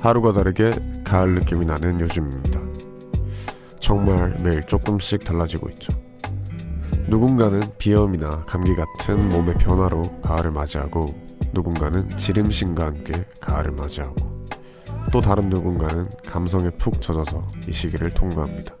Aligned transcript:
하루가 0.00 0.32
다르게 0.32 0.72
가을 1.04 1.34
느낌이 1.34 1.66
나는 1.66 2.00
요즘입니다. 2.00 2.58
정말 3.80 4.34
매일 4.42 4.66
조금씩 4.66 5.24
달라지고 5.24 5.68
있죠. 5.70 5.92
누군가는 7.06 7.60
비염이나 7.76 8.44
감기 8.46 8.74
같은 8.74 9.28
몸의 9.28 9.56
변화로 9.56 10.20
가을을 10.22 10.52
맞이하고 10.52 11.14
누군가는 11.52 12.16
지름신과 12.16 12.86
함께 12.86 13.26
가을을 13.40 13.72
맞이하고 13.72 14.46
또 15.12 15.20
다른 15.20 15.50
누군가는 15.50 16.08
감성에 16.24 16.70
푹 16.70 17.02
젖어서 17.02 17.46
이 17.68 17.72
시기를 17.72 18.10
통과합니다. 18.10 18.74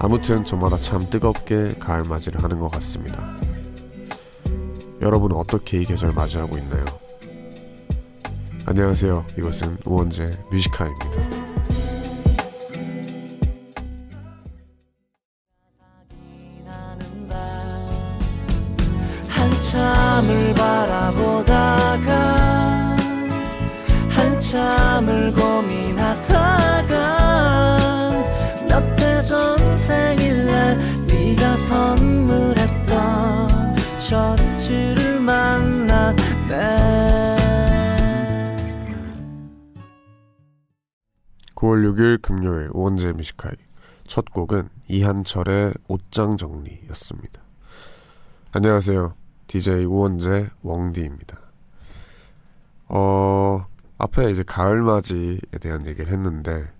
아무튼 0.00 0.44
저마다 0.44 0.76
참 0.76 1.08
뜨겁게 1.08 1.74
가을 1.78 2.02
맞이를 2.02 2.42
하는 2.42 2.58
것 2.58 2.68
같습니다. 2.72 3.38
여러분은 5.00 5.36
어떻게 5.36 5.82
이 5.82 5.84
계절 5.84 6.12
맞이하고 6.12 6.58
있나요? 6.58 7.03
안녕하세요. 8.66 9.26
이것은 9.36 9.76
우원재 9.84 10.30
뮤지카입니다. 10.50 11.33
9월 41.74 41.92
6일 41.92 42.22
금요일 42.22 42.70
우원재 42.72 43.12
뮤지카이 43.12 43.52
첫 44.06 44.26
곡은 44.32 44.68
이한철의 44.88 45.74
옷장 45.88 46.36
정리였습니다. 46.36 47.40
안녕하세요. 48.52 49.14
DJ 49.48 49.84
우원재 49.84 50.50
웡디입니다. 50.62 51.40
어, 52.88 53.66
앞에 53.98 54.30
이제 54.30 54.44
가을맞이에 54.44 55.38
대한 55.60 55.86
얘기를 55.86 56.12
했는데, 56.12 56.70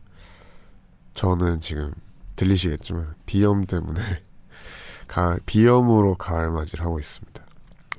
저는 1.15 1.61
지금 1.61 1.93
들리시겠지만, 2.37 3.15
비염 3.27 3.65
때문에, 3.65 4.01
가, 5.09 5.39
비염으로 5.47 6.15
가을맞이를 6.15 6.85
하고 6.85 7.01
있습니다. 7.01 7.45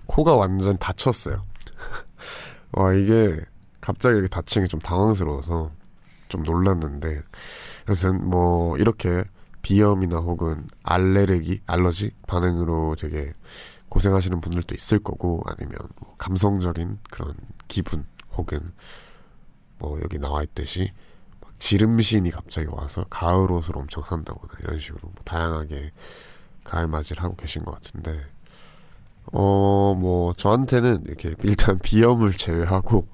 코가 0.06 0.36
완전 0.36 0.78
다쳤어요. 0.78 1.44
와, 2.72 2.94
이게 2.94 3.42
갑자기 3.82 4.16
이렇게 4.16 4.30
다친 4.30 4.64
게좀 4.64 4.80
당황스러워서 4.80 5.72
좀 6.30 6.44
놀랐는데, 6.44 7.22
여튼 7.90 8.28
뭐, 8.30 8.78
이렇게 8.78 9.24
비염이나 9.62 10.18
혹은 10.18 10.68
알레르기, 10.84 11.62
알러지 11.66 12.12
반응으로 12.28 12.96
되게 13.00 13.34
고생하시는 13.90 14.42
분들도 14.42 14.76
있을 14.76 15.00
거고 15.00 15.44
아니면 15.48 15.78
뭐 16.00 16.16
감성적인 16.18 17.00
그런 17.10 17.34
기분 17.68 18.06
혹은 18.36 18.60
뭐 19.80 20.00
여기 20.04 20.20
나와 20.20 20.44
있듯이 20.44 20.92
지름신이 21.60 22.32
갑자기 22.32 22.68
와서 22.70 23.06
가을 23.10 23.52
옷을 23.52 23.78
엄청 23.78 24.04
산다거나 24.04 24.54
이런 24.62 24.80
식으로 24.80 25.02
뭐 25.04 25.14
다양하게 25.24 25.92
가을 26.64 26.88
맞이를 26.88 27.24
하고 27.24 27.36
계신 27.36 27.64
것 27.64 27.72
같은데 27.76 28.22
어 29.32 29.96
뭐 29.98 30.34
저한테는 30.34 31.04
이렇게 31.06 31.34
일단 31.44 31.80
비염을 31.84 32.34
제외하고 32.34 33.08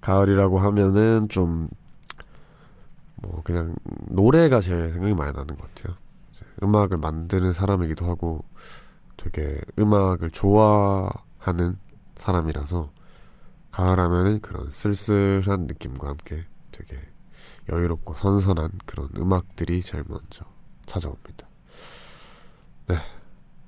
가을이라고 0.00 0.60
하면은 0.60 1.28
좀 1.28 1.68
뭐 3.24 3.42
그냥 3.42 3.74
노래가 4.06 4.60
제일 4.60 4.92
생각이 4.92 5.14
많이 5.14 5.32
나는 5.32 5.56
것 5.56 5.74
같아요. 5.74 5.96
음악을 6.62 6.98
만드는 6.98 7.52
사람이기도 7.52 8.06
하고 8.06 8.44
되게 9.16 9.60
음악을 9.78 10.30
좋아하는 10.30 11.78
사람이라서 12.16 12.90
가을하면은 13.70 14.40
그런 14.40 14.70
쓸쓸한 14.70 15.66
느낌과 15.66 16.08
함께 16.08 16.44
되게 16.70 16.96
여유롭고 17.70 18.14
선선한 18.14 18.70
그런 18.86 19.08
음악들이 19.16 19.82
제일 19.82 20.04
먼저 20.06 20.44
찾아옵니다. 20.86 21.46
네. 22.86 22.96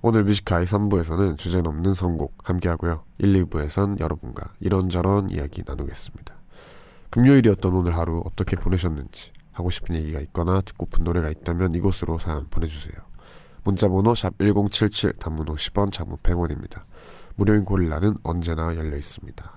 오늘 0.03 0.25
뮤지카이 0.25 0.65
3부에서는 0.67 1.39
주제 1.39 1.61
넘는 1.63 1.95
선곡 1.95 2.37
함께 2.45 2.69
하고요. 2.69 3.03
1, 3.19 3.47
2부에선 3.47 3.99
여러분과 3.99 4.53
이런저런 4.61 5.31
이야기 5.31 5.63
나누겠습니다. 5.67 6.35
금요일이었던 7.11 7.73
오늘 7.73 7.97
하루 7.97 8.23
어떻게 8.25 8.57
보내셨는지 8.57 9.33
하고 9.57 9.71
싶은 9.71 9.95
얘기가 9.95 10.21
있거나 10.21 10.61
듣고픈 10.61 11.03
노래가 11.03 11.31
있다면 11.31 11.75
이곳으로 11.75 12.19
사연 12.19 12.47
보내주세요. 12.49 12.95
문자번호 13.65 14.15
샵 14.15 14.37
1077 14.39 15.15
단문 15.19 15.47
50원 15.47 15.91
장문 15.91 16.19
100원입니다. 16.19 16.83
무료인 17.37 17.65
고릴라는 17.65 18.19
언제나 18.23 18.77
열려 18.77 18.97
있습니다. 18.99 19.51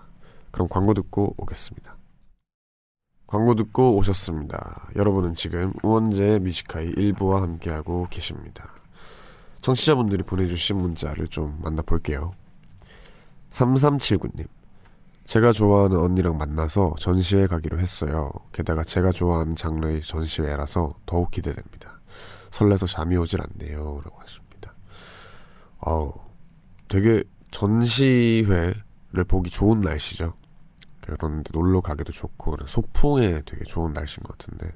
그럼 0.52 0.70
광고 0.70 0.94
듣고 0.94 1.36
오겠습니다. 1.38 1.98
광고 3.28 3.56
듣고 3.56 3.98
오셨습니다. 3.98 4.90
여러분은 4.96 5.36
지금 5.36 5.72
우원재 5.84 6.40
뮤지카이 6.40 6.92
1부와 6.94 7.42
함께하고 7.42 8.08
계십니다. 8.10 8.74
청취자분들이 9.62 10.24
보내주신 10.24 10.78
문자를 10.78 11.28
좀 11.28 11.60
만나볼게요. 11.62 12.32
3379님. 13.52 14.48
제가 15.30 15.52
좋아하는 15.52 16.00
언니랑 16.00 16.40
만나서 16.40 16.96
전시회 16.98 17.46
가기로 17.46 17.78
했어요. 17.78 18.32
게다가 18.52 18.84
제가 18.84 19.12
좋아하는 19.12 19.56
장르의 19.56 20.02
전시회라서 20.02 20.96
더욱 21.06 21.30
기대됩니다. 21.30 22.02
설레서 22.50 22.88
잠이 22.88 23.16
오질 23.16 23.40
않네요. 23.40 24.02
라고 24.04 24.20
하십니다. 24.22 24.74
어우, 25.82 26.16
되게 26.88 27.24
전시회를 27.52 28.74
보기 29.28 29.52
좋은 29.52 29.82
날씨죠. 29.82 30.34
그런데 31.02 31.52
놀러 31.54 31.82
가기도 31.82 32.12
좋고, 32.12 32.58
소풍에 32.66 33.44
되게 33.46 33.64
좋은 33.66 33.94
날씨인 33.94 34.24
것 34.24 34.36
같은데, 34.36 34.76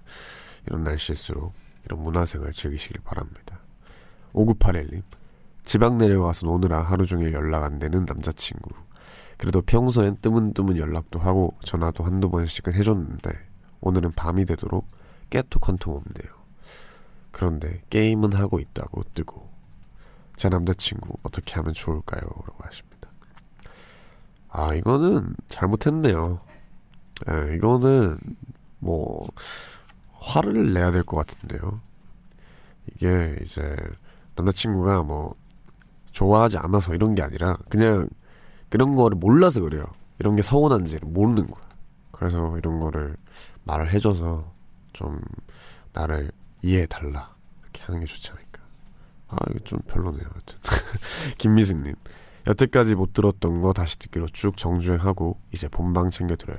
이런 0.67 0.83
날씨일수록 0.83 1.51
이런 1.85 2.03
문화생활 2.03 2.51
즐기시길 2.51 3.01
바랍니다. 3.03 3.59
5981님, 4.33 5.01
지방 5.65 5.97
내려가서 5.97 6.45
노느라 6.45 6.83
하루 6.83 7.07
종일 7.07 7.33
연락 7.33 7.63
안 7.63 7.79
되는 7.79 8.05
남자친구. 8.05 8.82
그래도 9.43 9.61
평소엔 9.61 10.19
뜨문뜨문 10.21 10.77
연락도 10.77 11.19
하고 11.19 11.53
전화도 11.65 12.05
한두 12.05 12.29
번씩은 12.29 12.75
해줬는데 12.75 13.29
오늘은 13.81 14.13
밤이 14.13 14.45
되도록 14.45 14.87
깨톡 15.29 15.67
한 15.67 15.77
통 15.77 15.97
없네요. 15.97 16.33
그런데 17.31 17.81
게임은 17.89 18.31
하고 18.31 18.59
있다고 18.61 19.03
뜨고 19.13 19.49
제 20.37 20.47
남자친구 20.47 21.17
어떻게 21.23 21.55
하면 21.55 21.73
좋을까요? 21.73 22.21
라고 22.21 22.55
하십니다. 22.59 23.09
아 24.47 24.73
이거는 24.75 25.35
잘못했네요. 25.49 26.39
예, 27.29 27.55
이거는 27.55 28.17
뭐 28.79 29.27
화를 30.19 30.73
내야 30.73 30.91
될 30.91 31.03
것 31.03 31.17
같은데요. 31.17 31.81
이게 32.93 33.37
이제 33.41 33.75
남자친구가 34.37 35.03
뭐 35.03 35.35
좋아하지 36.13 36.59
않아서 36.59 36.93
이런 36.95 37.13
게 37.13 37.21
아니라 37.23 37.57
그냥 37.67 38.07
그런 38.73 38.95
거를 38.95 39.15
몰라서 39.15 39.61
그래요. 39.61 39.85
이런 40.17 40.35
게 40.35 40.41
서운한지를 40.41 41.07
모르는 41.07 41.45
거야. 41.45 41.61
그래서 42.11 42.57
이런 42.57 42.79
거를 42.79 43.15
말을 43.65 43.93
해줘서 43.93 44.51
좀 44.93 45.21
나를 45.91 46.31
이해해달라. 46.63 47.35
이렇게 47.61 47.83
하는 47.83 47.99
게 47.99 48.07
좋지 48.07 48.31
않을까. 48.31 48.61
아, 49.27 49.35
이거 49.51 49.59
좀 49.59 49.77
별로네요. 49.85 50.23
하여튼. 50.23 50.57
김미승님. 51.37 51.93
여태까지 52.47 52.95
못 52.95 53.13
들었던 53.13 53.61
거 53.61 53.73
다시 53.73 53.99
듣기로 53.99 54.29
쭉 54.29 54.57
정주행하고 54.57 55.37
이제 55.51 55.67
본방 55.67 56.09
챙겨드려요. 56.09 56.57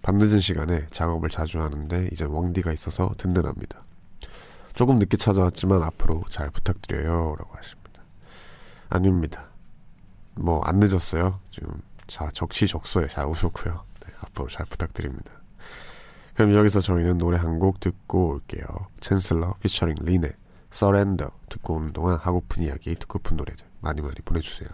밤늦은 0.00 0.40
시간에 0.40 0.86
작업을 0.86 1.28
자주 1.28 1.60
하는데 1.60 2.08
이제 2.12 2.24
웡디가 2.24 2.72
있어서 2.72 3.12
든든합니다. 3.18 3.84
조금 4.72 4.98
늦게 4.98 5.18
찾아왔지만 5.18 5.82
앞으로 5.82 6.24
잘 6.30 6.48
부탁드려요. 6.48 7.36
라고 7.38 7.54
하십니다. 7.56 8.02
아닙니다. 8.88 9.51
뭐 10.34 10.62
안 10.64 10.78
늦었어요. 10.80 11.38
지금 11.50 11.80
자 12.06 12.30
적시적소에 12.32 13.06
잘 13.08 13.26
오셨고요. 13.26 13.84
네, 14.06 14.12
앞으로 14.20 14.48
잘 14.48 14.66
부탁드립니다. 14.66 15.32
그럼 16.34 16.54
여기서 16.54 16.80
저희는 16.80 17.18
노래 17.18 17.36
한 17.38 17.58
곡 17.58 17.80
듣고 17.80 18.28
올게요. 18.30 18.64
챈슬러 19.00 19.58
피처링 19.60 19.96
린의 20.00 20.32
Surrender 20.72 21.30
듣고 21.50 21.74
오는 21.74 21.92
동안 21.92 22.16
하고픈 22.18 22.62
이야기 22.64 22.94
듣고픈 22.94 23.36
노래들 23.36 23.66
많이 23.80 24.00
많이 24.00 24.14
보내주세요. 24.24 24.68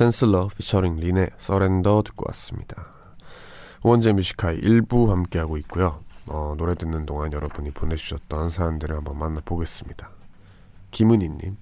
챈슬러 0.00 0.48
피처링 0.56 0.96
린의 0.96 1.28
서렌더 1.36 2.02
듣고 2.06 2.24
왔습니다. 2.28 2.86
원제 3.82 4.14
뮤지카이 4.14 4.56
일부 4.56 5.10
함께하고 5.10 5.58
있고요. 5.58 6.02
어, 6.26 6.54
노래 6.56 6.74
듣는 6.74 7.04
동안 7.04 7.30
여러분이 7.34 7.72
보내주셨던 7.72 8.48
사연들을 8.48 8.96
한번 8.96 9.18
만나보겠습니다. 9.18 10.10
김은희님, 10.90 11.58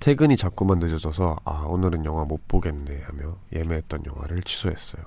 퇴근이 0.00 0.38
자꾸만 0.38 0.78
늦어져서 0.78 1.36
아 1.44 1.64
오늘은 1.66 2.06
영화 2.06 2.24
못 2.24 2.48
보겠네 2.48 3.02
하며 3.02 3.36
예매했던 3.52 4.06
영화를 4.06 4.42
취소했어요. 4.42 5.04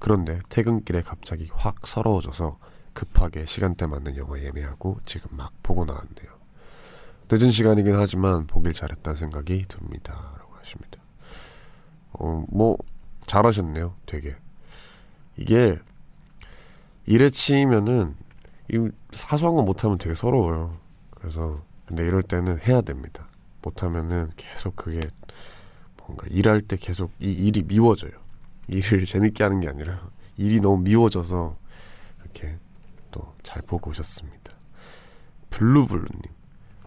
그런데 0.00 0.40
퇴근길에 0.48 1.02
갑자기 1.02 1.48
확 1.52 1.86
서러워져서 1.86 2.58
급하게 2.94 3.46
시간대 3.46 3.86
맞는 3.86 4.16
영화 4.16 4.40
예매하고 4.40 4.98
지금 5.06 5.36
막 5.36 5.52
보고 5.62 5.84
나왔네요. 5.84 6.32
늦은 7.30 7.52
시간이긴 7.52 7.94
하지만 7.94 8.48
보길 8.48 8.72
잘했다는 8.72 9.16
생각이 9.16 9.66
듭니다. 9.68 10.34
라고 10.36 10.56
하십니다. 10.56 10.97
어, 12.12 12.44
뭐, 12.48 12.76
잘하셨네요. 13.26 13.94
되게. 14.06 14.34
이게, 15.36 15.78
일에 17.06 17.30
치이면은, 17.30 18.16
이 18.70 18.90
사소한 19.12 19.56
거 19.56 19.62
못하면 19.62 19.98
되게 19.98 20.14
서러워요. 20.14 20.76
그래서, 21.10 21.54
근데 21.86 22.06
이럴 22.06 22.22
때는 22.22 22.60
해야 22.66 22.80
됩니다. 22.80 23.26
못하면은 23.62 24.30
계속 24.36 24.76
그게, 24.76 25.00
뭔가 25.98 26.26
일할 26.30 26.60
때 26.62 26.76
계속 26.76 27.10
이 27.20 27.30
일이 27.32 27.62
미워져요. 27.62 28.12
일을 28.68 29.04
재밌게 29.06 29.42
하는 29.42 29.60
게 29.60 29.68
아니라, 29.68 30.08
일이 30.36 30.60
너무 30.60 30.82
미워져서, 30.82 31.56
이렇게 32.22 32.58
또 33.10 33.34
잘 33.42 33.62
보고 33.62 33.90
오셨습니다. 33.90 34.52
블루블루님. 35.48 36.22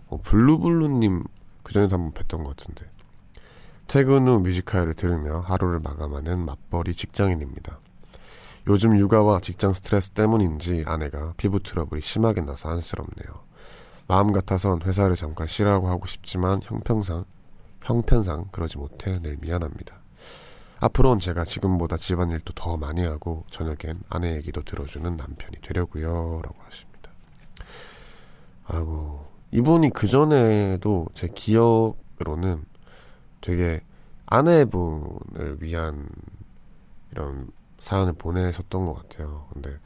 어, 0.09 0.17
블루블루님 0.21 1.23
그 1.63 1.73
전에도 1.73 1.95
한번 1.95 2.13
뵀던 2.13 2.43
것 2.43 2.55
같은데 2.55 2.85
퇴근 3.91 4.25
후 4.25 4.39
Music 4.39 4.60
High를 4.60 4.93
들으며 4.93 5.41
하루를 5.41 5.79
마감하는 5.79 6.45
맞벌이 6.45 6.93
직장인입니다. 6.93 7.77
요즘 8.67 8.97
육아와 8.97 9.41
직장 9.41 9.73
스트레스 9.73 10.11
때문인지 10.11 10.85
아내가 10.87 11.33
피부 11.35 11.61
트러블이 11.61 11.99
심하게 11.99 12.39
나서 12.39 12.69
안쓰럽네요. 12.69 13.41
마음 14.07 14.31
같아선 14.31 14.83
회사를 14.83 15.17
잠깐 15.17 15.45
쉬라고 15.45 15.89
하고 15.89 16.05
싶지만 16.05 16.61
형평상 16.63 17.25
형편상 17.83 18.45
그러지 18.53 18.77
못해 18.77 19.19
늘 19.21 19.35
미안합니다. 19.41 19.99
앞으로는 20.79 21.19
제가 21.19 21.43
지금보다 21.43 21.97
집안일도 21.97 22.53
더 22.53 22.77
많이 22.77 23.03
하고 23.03 23.43
저녁엔 23.51 24.03
아내 24.07 24.37
얘기도 24.37 24.63
들어주는 24.63 25.17
남편이 25.17 25.57
되려고요 25.61 26.39
라고 26.41 26.55
하십니다. 26.63 27.11
아이고 28.67 29.25
이분이 29.51 29.89
그 29.89 30.07
전에도 30.07 31.07
제 31.13 31.27
기억으로는 31.27 32.70
되게 33.41 33.81
아내분을 34.27 35.57
위한 35.59 36.07
이런 37.11 37.49
사연을 37.79 38.13
보내셨던 38.13 38.85
것 38.85 38.93
같아요. 38.93 39.47
근데 39.53 39.77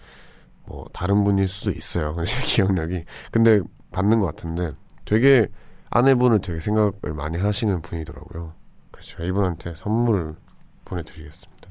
뭐 0.66 0.86
다른 0.94 1.24
분일 1.24 1.48
수도 1.48 1.72
있어요. 1.72 2.16
제 2.26 2.42
기억력이. 2.44 3.06
근데 3.32 3.62
받는 3.92 4.20
것 4.20 4.28
같은데 4.28 4.72
되게 5.06 5.48
아내분을 5.90 6.42
되게 6.42 6.60
생각을 6.60 7.14
많이 7.16 7.38
하시는 7.38 7.82
분이더라고요. 7.82 8.54
그래서 8.92 9.24
이분한테 9.24 9.76
선물을 9.76 10.36
보내드리겠습니다. 10.84 11.70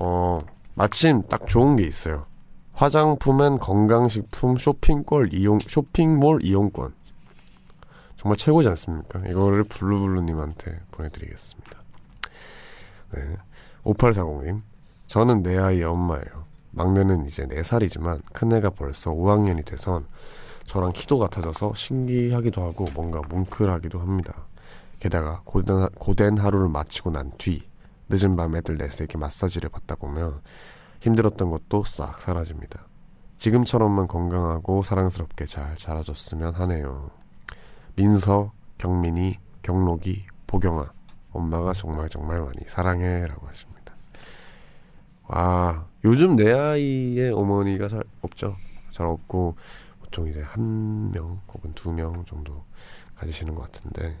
어, 0.00 0.38
마침 0.74 1.22
딱 1.22 1.46
좋은 1.46 1.76
게 1.76 1.84
있어요. 1.84 2.26
화장품엔 2.72 3.58
건강식품 3.58 4.56
쇼핑몰 4.56 5.32
이용 5.32 5.60
쇼핑몰 5.60 6.40
이용권 6.42 6.92
정말 8.24 8.38
최고지 8.38 8.66
않습니까? 8.70 9.18
이거를 9.28 9.64
블루블루님한테 9.64 10.80
보내드리겠습니다. 10.92 11.78
네. 13.12 13.36
5840님 13.82 14.62
저는 15.08 15.42
내 15.42 15.58
아이의 15.58 15.84
엄마예요. 15.84 16.46
막내는 16.70 17.26
이제 17.26 17.44
4살이지만 17.44 18.22
큰애가 18.32 18.70
벌써 18.70 19.10
5학년이 19.10 19.66
돼선 19.66 20.06
저랑 20.64 20.92
키도 20.92 21.18
같아져서 21.18 21.74
신기하기도 21.74 22.62
하고 22.62 22.86
뭔가 22.94 23.20
뭉클하기도 23.28 23.98
합니다. 23.98 24.46
게다가 25.00 25.42
고된, 25.44 25.90
고된 25.98 26.38
하루를 26.38 26.70
마치고 26.70 27.10
난 27.10 27.30
뒤 27.36 27.62
늦은 28.08 28.36
밤 28.36 28.56
애들 28.56 28.78
넷에게 28.78 29.18
마사지를 29.18 29.68
받다 29.68 29.96
보면 29.96 30.40
힘들었던 31.00 31.50
것도 31.50 31.84
싹 31.84 32.22
사라집니다. 32.22 32.86
지금처럼만 33.36 34.08
건강하고 34.08 34.82
사랑스럽게 34.82 35.44
잘 35.44 35.76
자라줬으면 35.76 36.54
하네요. 36.54 37.10
민서, 37.96 38.52
경민이, 38.78 39.38
경록이, 39.62 40.26
보경아, 40.46 40.92
엄마가 41.32 41.72
정말 41.72 42.08
정말 42.08 42.40
많이 42.40 42.56
사랑해 42.66 43.26
라고 43.26 43.46
하십니다. 43.46 43.94
와, 45.24 45.86
요즘 46.04 46.36
내 46.36 46.52
아이의 46.52 47.30
어머니가 47.32 47.88
잘 47.88 48.02
없죠. 48.22 48.56
잘 48.90 49.06
없고, 49.06 49.56
보통 50.00 50.28
이제 50.28 50.42
한 50.42 51.10
명 51.12 51.40
혹은 51.52 51.72
두 51.72 51.90
명 51.92 52.24
정도 52.24 52.64
가지시는 53.16 53.54
것 53.54 53.62
같은데, 53.62 54.18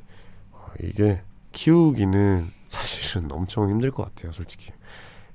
와, 0.52 0.66
이게 0.82 1.22
키우기는 1.52 2.44
사실은 2.68 3.30
엄청 3.30 3.68
힘들 3.68 3.90
것 3.90 4.04
같아요, 4.04 4.32
솔직히. 4.32 4.72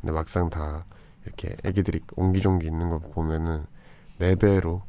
근데 0.02 0.12
막상 0.14 0.50
다 0.50 0.86
이렇게 1.26 1.56
애기들이 1.64 2.02
옹기종기 2.16 2.66
있는 2.68 2.90
거 2.90 3.00
보면은 3.00 3.66
네 4.18 4.36
배로 4.36 4.84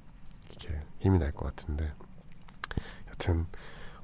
이렇게 0.49 0.81
힘이 1.01 1.19
날 1.19 1.33
것 1.33 1.47
같은데 1.55 1.93
여튼 3.21 3.47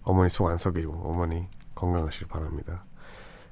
어머니 0.03 0.29
속 0.29 0.47
안 0.47 0.59
썩이고 0.59 0.93
어머니 1.05 1.47
건강하시길 1.75 2.29
바랍니다. 2.29 2.85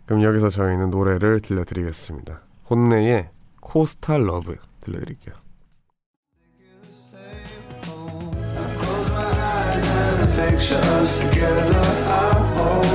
그럼 0.05 0.23
여기서 0.23 0.51
저희는 0.51 0.91
노래를 0.91 1.41
들려드리겠습니다. 1.41 2.43
HONNE의 2.69 3.31
Coastal 3.61 4.19
Love 4.19 4.57
들려드릴게요. 4.83 5.35
Hope 12.57 12.94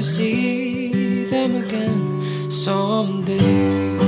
wanna 0.00 0.02
see 0.02 1.24
them 1.26 1.56
again 1.56 2.50
someday. 2.50 3.98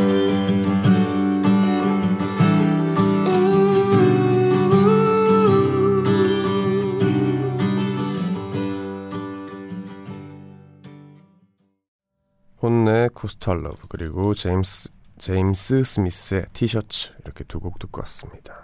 HONNE 12.63 13.09
Coastal 13.13 13.55
Love 13.55 13.77
그리고 13.89 14.35
제임스 14.35 14.89
제임스 15.19 15.83
스미스의 15.83 16.47
티셔츠 16.53 17.13
이렇게 17.25 17.45
두 17.45 17.61
곡 17.61 17.79
듣고 17.79 18.01
왔습니다. 18.01 18.55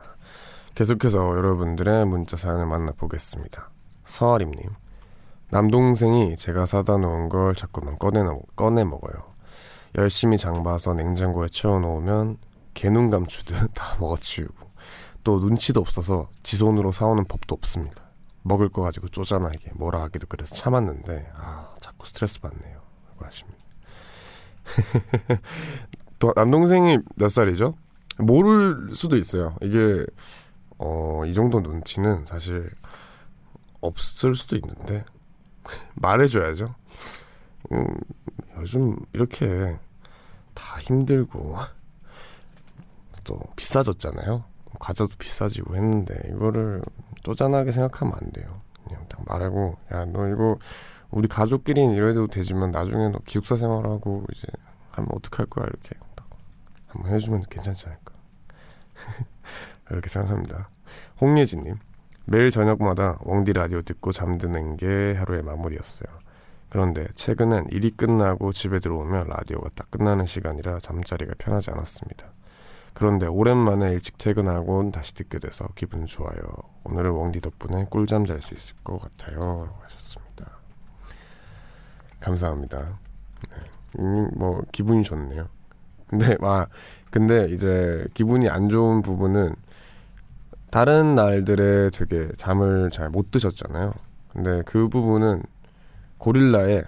계속해서 0.74 1.18
여러분들의 1.18 2.06
문자 2.06 2.36
사연을 2.36 2.66
만나보겠습니다. 2.66 3.70
서아림님 4.04 4.70
남동생이 5.50 6.36
제가 6.36 6.66
사다 6.66 6.98
놓은 6.98 7.28
걸 7.28 7.54
자꾸만 7.54 7.98
꺼내, 7.98 8.20
꺼내 8.54 8.84
먹어요. 8.84 9.34
열심히 9.96 10.36
장봐서 10.36 10.94
냉장고에 10.94 11.48
채워놓으면 11.48 12.36
게눈 12.74 13.10
감추듯 13.10 13.70
다 13.74 13.96
먹어치우고 13.98 14.68
또 15.24 15.38
눈치도 15.38 15.80
없어서 15.80 16.28
지 16.42 16.56
손으로 16.56 16.92
사오는 16.92 17.24
법도 17.24 17.54
없습니다. 17.54 18.02
먹을 18.42 18.68
거 18.68 18.82
가지고 18.82 19.08
쪼잔하게 19.08 19.72
뭐라 19.74 20.02
하기도 20.02 20.26
그래서 20.28 20.54
참았는데 20.54 21.32
아 21.34 21.74
자꾸 21.80 22.06
스트레스 22.06 22.40
받네요. 22.40 22.80
라고 23.08 23.24
하십니다. 23.24 23.58
또 26.18 26.32
남동생이 26.36 26.98
몇 27.16 27.30
살이죠? 27.30 27.74
모를 28.18 28.94
수도 28.94 29.16
있어요. 29.16 29.56
이게 29.62 30.04
어, 30.78 31.22
이 31.26 31.34
정도 31.34 31.60
눈치는 31.60 32.26
사실 32.26 32.70
없을 33.80 34.34
수도 34.34 34.56
있는데 34.56 35.04
말해줘야죠. 35.94 36.74
음, 37.72 37.86
요즘 38.58 38.96
이렇게 39.12 39.78
다 40.54 40.78
힘들고 40.80 41.56
또 43.24 43.40
비싸졌잖아요. 43.56 44.44
과자도 44.80 45.10
비싸지고 45.18 45.76
했는데 45.76 46.14
이거를 46.30 46.82
쪼잔하게 47.22 47.72
생각하면 47.72 48.14
안 48.20 48.30
돼요. 48.32 48.60
그냥 48.84 49.04
딱 49.08 49.22
말하고 49.26 49.76
야 49.92 50.04
너 50.06 50.28
이거 50.28 50.58
우리 51.10 51.26
가족끼리는 51.28 51.94
이래도 51.94 52.26
되지만 52.26 52.70
나중에 52.70 53.08
너 53.08 53.18
기숙사 53.26 53.56
생활하고 53.56 54.24
이제 54.32 54.46
하면 54.92 55.08
어떡할 55.12 55.46
거야 55.46 55.66
이렇게 55.66 55.90
딱 56.14 56.28
한번 56.88 57.12
해주면 57.12 57.44
괜찮지 57.50 57.86
않을까. 57.86 58.14
그렇게 59.84 60.08
생각합니다. 60.08 60.68
홍예진님, 61.20 61.76
매일 62.30 62.50
저녁마다 62.50 63.16
웡디 63.22 63.54
라디오 63.54 63.80
듣고 63.80 64.12
잠드는 64.12 64.76
게 64.76 65.14
하루의 65.14 65.42
마무리였어요. 65.44 66.06
그런데 66.68 67.06
최근엔 67.14 67.68
일이 67.70 67.90
끝나고 67.90 68.52
집에 68.52 68.80
들어오면 68.80 69.28
라디오가 69.28 69.70
딱 69.74 69.90
끝나는 69.90 70.26
시간이라 70.26 70.80
잠자리가 70.80 71.32
편하지 71.38 71.70
않았습니다. 71.70 72.26
그런데 72.92 73.26
오랜만에 73.26 73.92
일찍 73.92 74.18
퇴근하고 74.18 74.90
다시 74.90 75.14
듣게 75.14 75.38
돼서 75.38 75.68
기분 75.74 76.04
좋아요. 76.04 76.38
오늘은 76.84 77.12
웡디 77.12 77.40
덕분에 77.40 77.86
꿀잠 77.88 78.26
잘 78.26 78.42
수 78.42 78.52
있을 78.52 78.76
것 78.84 78.98
같아요. 78.98 79.38
라고 79.38 79.78
하셨습니다. 79.84 80.50
감사합니다. 82.20 82.98
네. 83.48 83.56
음, 84.00 84.30
뭐 84.36 84.60
기분이 84.70 85.02
좋네요. 85.02 85.48
근데 86.08 86.36
막 86.40 86.68
근데 87.10 87.46
이제 87.48 88.06
기분이 88.12 88.50
안 88.50 88.68
좋은 88.68 89.00
부분은 89.00 89.54
다른 90.70 91.14
날들에 91.14 91.90
되게 91.90 92.28
잠을 92.36 92.90
잘 92.90 93.08
못 93.10 93.30
드셨잖아요. 93.30 93.92
근데 94.32 94.62
그 94.66 94.88
부분은 94.88 95.42
고릴라의 96.18 96.84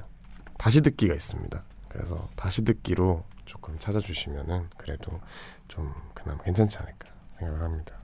다시 0.59 0.83
듣기가 0.83 1.15
있습니다. 1.15 1.63
그래서 1.89 2.29
다시 2.37 2.63
듣기로 2.65 3.25
조금 3.47 3.77
찾아주시면은 3.79 4.67
그래도 4.77 5.19
좀 5.67 5.93
그나마 6.15 6.43
괜찮지 6.43 6.79
않을까 6.79 7.09
생각을 7.39 7.63
합니다. 7.63 7.95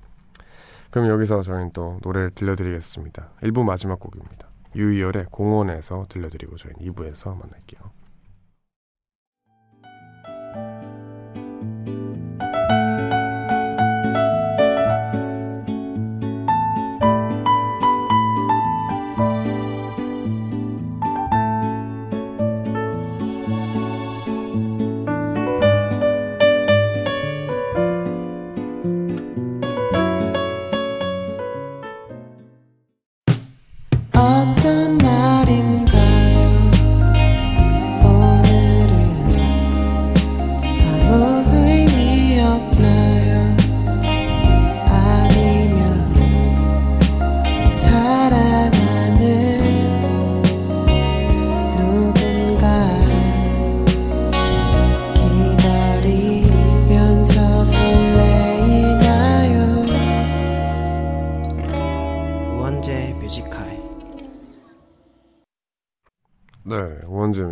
그럼 0.90 1.08
여기서 1.08 1.42
저희는 1.42 1.72
또 1.72 1.98
노래를 2.02 2.30
들려드리겠습니다. 2.30 3.30
1부 3.42 3.64
마지막 3.64 4.00
곡입니다. 4.00 4.48
유이열의 4.74 5.26
공원에서 5.30 6.06
들려드리고 6.08 6.56
저희는 6.56 6.80
2부에서 6.80 7.30
만날게요. 7.38 7.95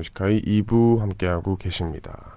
뮤지카이 0.05 0.43
2부 0.43 0.99
함께하고 0.99 1.57
계십니다. 1.57 2.37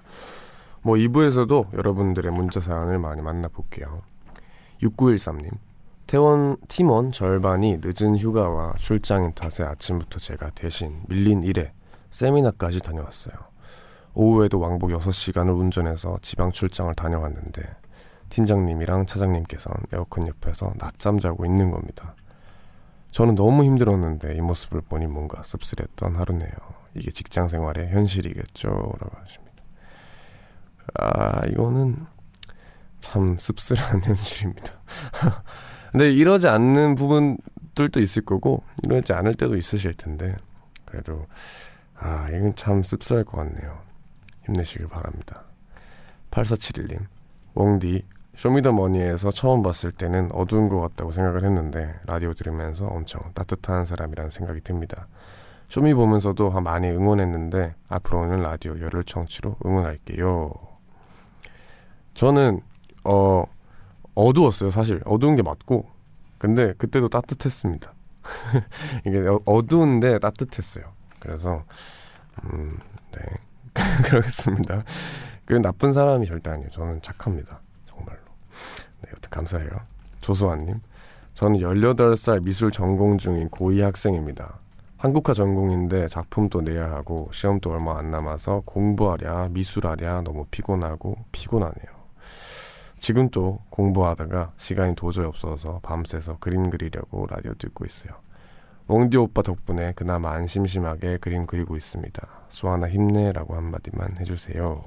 뭐 0.80 0.96
2부에서도 0.96 1.74
여러분들의 1.74 2.32
문자 2.32 2.60
사연을 2.60 2.98
많이 2.98 3.20
만나볼게요. 3.20 4.02
6913님, 4.82 5.50
태원 6.06 6.56
팀원 6.68 7.12
절반이 7.12 7.80
늦은 7.82 8.16
휴가와 8.16 8.72
출장인 8.78 9.32
탓에 9.34 9.64
아침부터 9.64 10.18
제가 10.18 10.50
대신 10.50 11.02
밀린 11.08 11.42
일에 11.42 11.72
세미나까지 12.10 12.80
다녀왔어요. 12.80 13.34
오후에도 14.14 14.58
왕복 14.60 14.90
6시간을 14.90 15.58
운전해서 15.58 16.18
지방 16.22 16.50
출장을 16.50 16.94
다녀왔는데 16.94 17.62
팀장님이랑 18.30 19.06
차장님께서는 19.06 19.78
에어컨 19.92 20.26
옆에서 20.26 20.72
낮잠 20.78 21.18
자고 21.18 21.44
있는 21.44 21.70
겁니다. 21.70 22.14
저는 23.10 23.34
너무 23.34 23.64
힘들었는데 23.64 24.34
이 24.36 24.40
모습을 24.40 24.80
보니 24.82 25.06
뭔가 25.06 25.42
씁쓸했던 25.42 26.16
하루네요. 26.16 26.77
이게 26.98 27.10
직장 27.10 27.48
생활의 27.48 27.88
현실이겠죠? 27.88 28.68
라고 28.68 29.16
하십니다. 29.20 29.62
아, 30.94 31.46
이거는 31.48 31.96
참 33.00 33.38
씁쓸한 33.38 34.02
현실입니다. 34.04 34.72
근데 35.92 36.12
이러지 36.12 36.48
않는 36.48 36.94
부분들도 36.94 38.00
있을 38.00 38.24
거고, 38.24 38.62
이러지 38.82 39.12
않을 39.12 39.34
때도 39.34 39.56
있으실 39.56 39.94
텐데, 39.94 40.36
그래도, 40.84 41.26
아, 41.94 42.28
이건 42.28 42.54
참 42.56 42.82
씁쓸할 42.82 43.24
것 43.24 43.38
같네요. 43.38 43.78
힘내시길 44.44 44.88
바랍니다. 44.88 45.44
8471님, 46.30 47.06
웡디, 47.54 48.04
쇼미더머니에서 48.36 49.32
처음 49.32 49.62
봤을 49.62 49.90
때는 49.90 50.30
어두운 50.32 50.68
것 50.68 50.80
같다고 50.80 51.10
생각을 51.10 51.44
했는데 51.44 51.92
라디오 52.06 52.34
들으면서 52.34 52.86
엄청 52.86 53.20
따뜻한 53.34 53.84
사람이라는 53.84 54.30
생각이 54.30 54.60
듭니다. 54.60 55.08
쇼미 55.68 55.94
보면서도 55.94 56.50
많이 56.60 56.88
응원했는데 56.88 57.74
앞으로는 57.88 58.40
라디오 58.42 58.78
열혈 58.80 59.04
청취로 59.04 59.56
응원할게요. 59.64 60.52
저는 62.14 62.60
어 63.04 63.44
어두웠어요 64.14 64.70
사실 64.70 65.00
어두운 65.04 65.36
게 65.36 65.42
맞고 65.42 65.86
근데 66.38 66.72
그때도 66.74 67.08
따뜻했습니다. 67.08 67.92
이게 69.06 69.18
어- 69.20 69.40
어두운데 69.44 70.18
따뜻했어요. 70.18 70.84
그래서 71.20 71.64
음, 72.44 72.78
네 73.12 73.20
그러겠습니다. 74.04 74.84
그 75.44 75.54
나쁜 75.54 75.92
사람이 75.92 76.26
절대 76.26 76.50
아니에요. 76.50 76.70
저는 76.70 77.02
착합니다. 77.02 77.60
정말로. 77.86 78.18
네, 79.02 79.10
여튼 79.14 79.30
감사해요. 79.30 79.70
조소환님. 80.20 80.80
저는 81.34 81.60
18살 81.60 82.42
미술 82.42 82.70
전공 82.72 83.16
중인 83.18 83.48
고2 83.50 83.80
학생입니다. 83.82 84.58
한국화 84.98 85.32
전공인데 85.32 86.08
작품도 86.08 86.62
내야 86.62 86.90
하고 86.90 87.30
시험도 87.32 87.70
얼마 87.70 87.98
안 87.98 88.10
남아서 88.10 88.62
공부하랴 88.64 89.48
미술하랴 89.50 90.22
너무 90.22 90.44
피곤하고 90.50 91.16
피곤하네요. 91.30 91.98
지금 92.98 93.30
또 93.30 93.60
공부하다가 93.70 94.54
시간이 94.56 94.96
도저히 94.96 95.26
없어서 95.26 95.78
밤새서 95.84 96.38
그림 96.40 96.68
그리려고 96.68 97.28
라디오 97.28 97.54
듣고 97.54 97.84
있어요. 97.84 98.12
웡디 98.88 99.16
오빠 99.18 99.42
덕분에 99.42 99.92
그나마 99.92 100.32
안 100.32 100.48
심심하게 100.48 101.18
그림 101.18 101.46
그리고 101.46 101.76
있습니다. 101.76 102.26
수아나 102.48 102.88
힘내라고 102.88 103.54
한마디만 103.54 104.16
해주세요. 104.18 104.82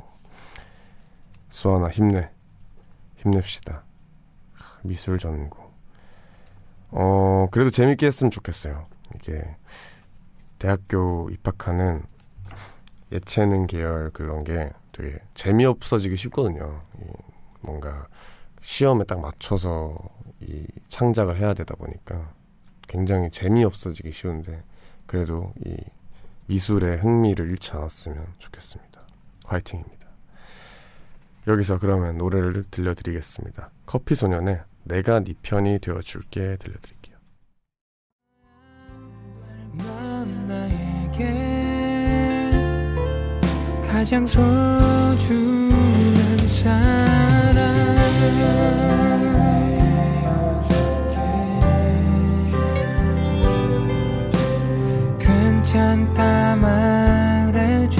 수아나 1.48 1.88
힘내. 1.88 2.30
힘냅시다. 3.16 3.84
미술 4.84 5.20
전공. 5.20 5.72
어, 6.90 7.48
그래도 7.50 7.70
재밌게 7.70 8.08
했으면 8.08 8.30
좋겠어요. 8.30 8.88
이게 9.16 9.56
대학교 10.62 11.28
입학하는 11.32 12.04
예체능 13.12 13.66
계열 13.66 14.12
그런 14.12 14.44
게 14.44 14.70
되게 14.92 15.18
재미없어지기 15.34 16.16
쉽거든요. 16.16 16.84
이 17.00 17.06
뭔가 17.62 18.08
시험에 18.62 19.06
딱 19.06 19.20
맞춰서 19.20 19.98
이 20.40 20.68
창작을 20.88 21.40
해야 21.40 21.56
되다 21.56 21.74
보니까 21.74 22.32
굉장히 22.88 23.32
재미없어지기 23.32 24.12
쉬운데 24.12 24.62
그래도 25.08 25.52
이 25.66 25.76
미술의 26.46 27.00
흥미를 27.00 27.50
잃지 27.50 27.72
않았으면 27.72 28.24
좋겠습니다. 28.38 29.02
화이팅입니다. 29.46 30.06
여기서 31.48 31.80
그러면 31.80 32.20
노래를 32.20 32.66
들려드리겠습니다. 32.70 33.72
커피 33.88 34.14
소년의 34.14 34.62
내가 34.84 35.22
네 35.22 35.34
편이 35.42 35.80
되어줄게 35.80 36.58
들려드릴게요. 36.58 37.18
가장 44.02 44.26
소중한 44.26 45.78
사람 46.48 47.54
괜찮다 55.20 56.56
말해줄게 56.56 58.00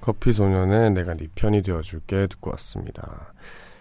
커피 0.00 0.32
소년의 0.32 0.92
내가 0.92 1.14
네 1.14 1.26
편이 1.34 1.62
되어줄게 1.62 2.28
듣고 2.28 2.50
왔습니다. 2.52 3.34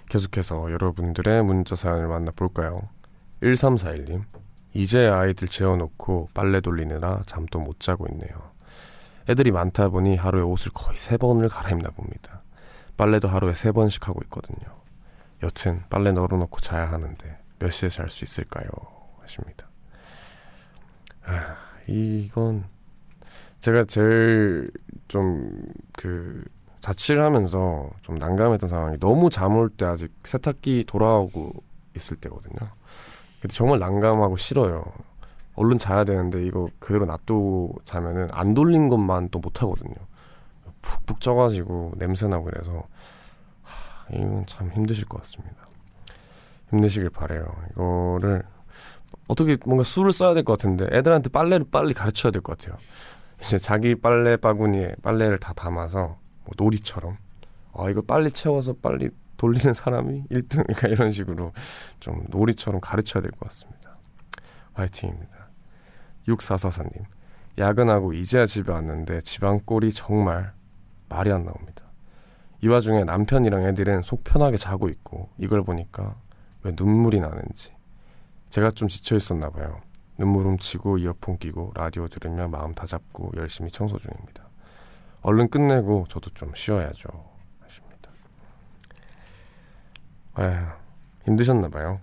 계속해서 0.10 0.72
여러분들의 0.72 1.44
문자 1.44 1.76
사연을 1.76 2.08
만나볼까요? 2.08 2.90
1341님 3.44 4.24
이제 4.76 5.08
아이들 5.08 5.48
재워놓고 5.48 6.30
빨래 6.34 6.60
돌리느라 6.60 7.24
잠도 7.26 7.60
못 7.60 7.80
자고 7.80 8.06
있네요. 8.12 8.52
애들이 9.30 9.52
많다 9.52 9.88
보니 9.90 10.18
하루에 10.18 10.42
옷을 10.42 10.72
거의 10.74 10.98
세 10.98 11.16
번을 11.18 11.48
갈아입나 11.50 11.90
봅니다. 11.92 12.42
빨래도 12.98 13.28
하루에 13.30 13.54
세 13.54 13.72
번씩 13.72 14.08
하고 14.08 14.20
있거든요. 14.26 14.68
여튼 15.44 15.82
빨래 15.90 16.12
널어놓고 16.12 16.60
자야 16.60 16.92
하는데 16.92 17.38
몇 17.58 17.72
시에 17.72 17.90
잘 17.90 18.10
수 18.10 18.26
있을까요? 18.26 18.68
하십니다. 19.22 19.68
아, 21.24 21.56
이건 21.88 22.66
제가 23.62 23.86
제일 23.86 24.70
좀 25.08 25.50
그 25.94 26.44
자취를 26.82 27.24
하면서 27.24 27.90
좀 28.02 28.16
난감했던 28.20 28.70
상황이 28.70 29.00
너무 29.00 29.30
잠 29.32 29.56
올 29.56 29.70
때 29.70 29.86
아직 29.86 30.14
세탁기 30.24 30.84
돌아오고 30.86 31.54
있을 31.96 32.18
때거든요. 32.18 32.70
정말 33.50 33.80
난감하고 33.80 34.38
싫어요. 34.38 34.84
얼른 35.56 35.78
자야 35.78 36.04
되는데 36.04 36.46
이거 36.46 36.68
그대로 36.80 37.06
놔두고 37.06 37.76
자면은 37.86 38.28
안 38.32 38.54
돌린 38.54 38.90
것만 38.90 39.30
또 39.30 39.40
못 39.40 39.62
하거든요. 39.62 39.96
푹푹 40.82 41.22
쪄가지고 41.22 41.94
냄새 41.98 42.28
나고 42.28 42.46
그래서 42.46 42.84
하, 43.64 44.14
이건 44.14 44.46
참 44.46 44.70
힘드실 44.70 45.06
것 45.06 45.20
같습니다. 45.22 45.56
힘내시길 46.72 47.10
바래요. 47.10 47.46
이거를 47.72 48.44
어떻게 49.28 49.58
뭔가 49.66 49.84
수를 49.84 50.12
써야 50.12 50.34
될 50.34 50.44
것 50.44 50.54
같은데 50.58 50.88
애들한테 50.92 51.30
빨래를 51.30 51.66
빨리 51.72 51.94
가르쳐야 51.94 52.32
될 52.32 52.42
것 52.42 52.58
같아요. 52.58 52.78
이제 53.42 53.58
자기 53.58 53.96
빨래 53.96 54.38
바구니에 54.38 54.96
빨래를 55.02 55.40
다 55.40 55.54
담아서 55.54 56.18
뭐 56.44 56.54
놀이처럼 56.58 57.18
아 57.74 57.90
이거 57.90 58.02
빨리 58.02 58.32
채워서 58.32 58.74
빨리 58.82 59.10
돌리는 59.38 59.74
사람이 59.74 60.26
1등 60.32 60.64
그러니까 60.68 60.88
이런 60.88 61.12
식으로 61.12 61.54
좀 62.00 62.26
놀이처럼 62.30 62.82
가르쳐야 62.82 63.22
될 63.22 63.32
것 63.32 63.40
같습니다. 63.50 63.98
화이팅입니다. 64.74 65.50
6444님 66.28 67.04
야근하고 67.58 68.14
이제야 68.14 68.46
집에 68.46 68.72
왔는데 68.72 69.22
집안 69.22 69.64
꼴이 69.64 69.94
정말 69.94 70.54
말이 71.10 71.32
안 71.32 71.46
나옵니다. 71.46 71.86
이 72.62 72.68
와중에 72.68 73.04
남편이랑 73.04 73.64
애들은 73.64 74.02
속 74.02 74.24
편하게 74.24 74.58
자고 74.58 74.90
있고 74.90 75.30
이걸 75.38 75.64
보니까 75.64 76.16
왜 76.64 76.74
눈물이 76.76 77.20
나는지 77.20 77.74
제가 78.50 78.72
좀 78.72 78.88
지쳐 78.88 79.16
있었나 79.16 79.50
봐요. 79.50 79.82
눈물 80.18 80.46
훔치고 80.46 80.98
이어폰 80.98 81.38
끼고 81.38 81.74
라디오 81.76 82.08
들으며 82.08 82.48
마음 82.48 82.74
다잡고 82.74 83.34
열심히 83.36 83.70
청소 83.70 83.98
중입니다. 83.98 84.50
얼른 85.22 85.50
끝내고 85.50 86.06
저도 86.10 86.30
좀 86.34 86.54
쉬어야죠. 86.56 87.10
하십니다. 87.60 88.12
힘드셨나 91.26 91.70
봐요. 91.70 92.00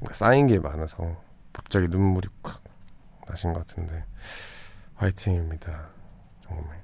뭔가 0.00 0.14
쌓인 0.14 0.46
게 0.46 0.58
많아서 0.58 1.16
갑자기 1.52 1.88
눈물이 1.88 2.28
콱 2.42 2.62
나신 3.26 3.52
것 3.52 3.66
같은데 3.66 4.04
화이팅입니다. 4.96 5.88
정말 6.42 6.82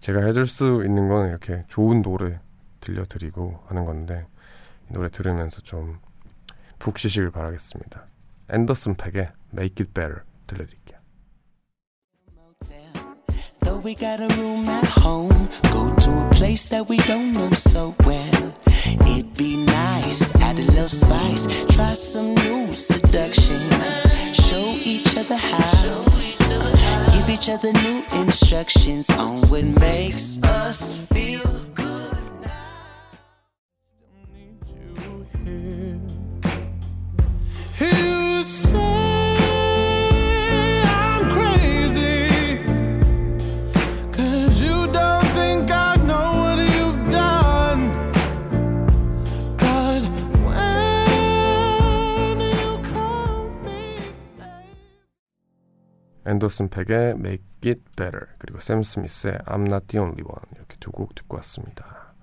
제가 0.00 0.24
해줄 0.24 0.46
수 0.46 0.82
있는 0.84 1.08
건 1.08 1.28
이렇게 1.28 1.64
좋은 1.68 2.02
노래 2.02 2.40
들려드리고 2.80 3.64
하는 3.68 3.84
건데 3.84 4.26
이 4.90 4.92
노래 4.92 5.08
들으면서 5.08 5.60
좀 5.62 5.98
푹 6.82 6.98
쉬시길 6.98 7.30
바라겠습니다. 7.30 8.06
앤더슨 8.50 8.96
팩의 8.96 9.30
Make 9.52 9.84
It 9.84 9.92
Better 9.94 10.22
들려드릴게요. 10.48 10.98
We 13.82 13.96
got 13.96 14.20
a 14.20 14.28
room 14.36 14.68
at 14.68 14.84
home, 14.84 15.48
go 15.72 15.92
to 15.92 16.10
a 16.10 16.30
place 16.32 16.68
that 16.68 16.88
we 16.88 16.98
don't 16.98 17.32
know 17.32 17.50
so 17.50 17.92
well. 18.06 18.54
It'd 19.08 19.36
be 19.36 19.56
nice, 19.56 20.32
add 20.36 20.56
a 20.56 20.62
little 20.62 20.88
spice, 20.88 21.46
try 21.74 21.92
some 21.94 22.36
new 22.36 22.72
seduction. 22.72 23.58
Show 24.32 24.72
each 24.84 25.16
other 25.16 25.36
how, 25.36 26.04
give 27.12 27.28
each 27.28 27.48
other 27.48 27.72
new 27.72 28.04
instructions 28.12 29.10
on 29.10 29.40
what 29.48 29.64
makes 29.80 30.40
us 30.44 31.04
feel 31.06 31.42
good. 31.74 32.16
You 37.80 38.44
say 38.44 38.76
I'm 38.76 38.81
앤더슨 56.26 56.68
팩의 56.68 57.10
Make 57.10 57.44
It 57.66 57.80
Better 57.96 58.26
그리고 58.38 58.60
샘 58.60 58.82
스미스의 58.82 59.38
I'm 59.46 59.66
Not 59.66 59.86
The 59.88 60.02
Only 60.02 60.22
One 60.22 60.42
이렇게 60.56 60.76
두 60.80 60.90
곡 60.92 61.14
듣고 61.14 61.36
왔습니다. 61.38 62.14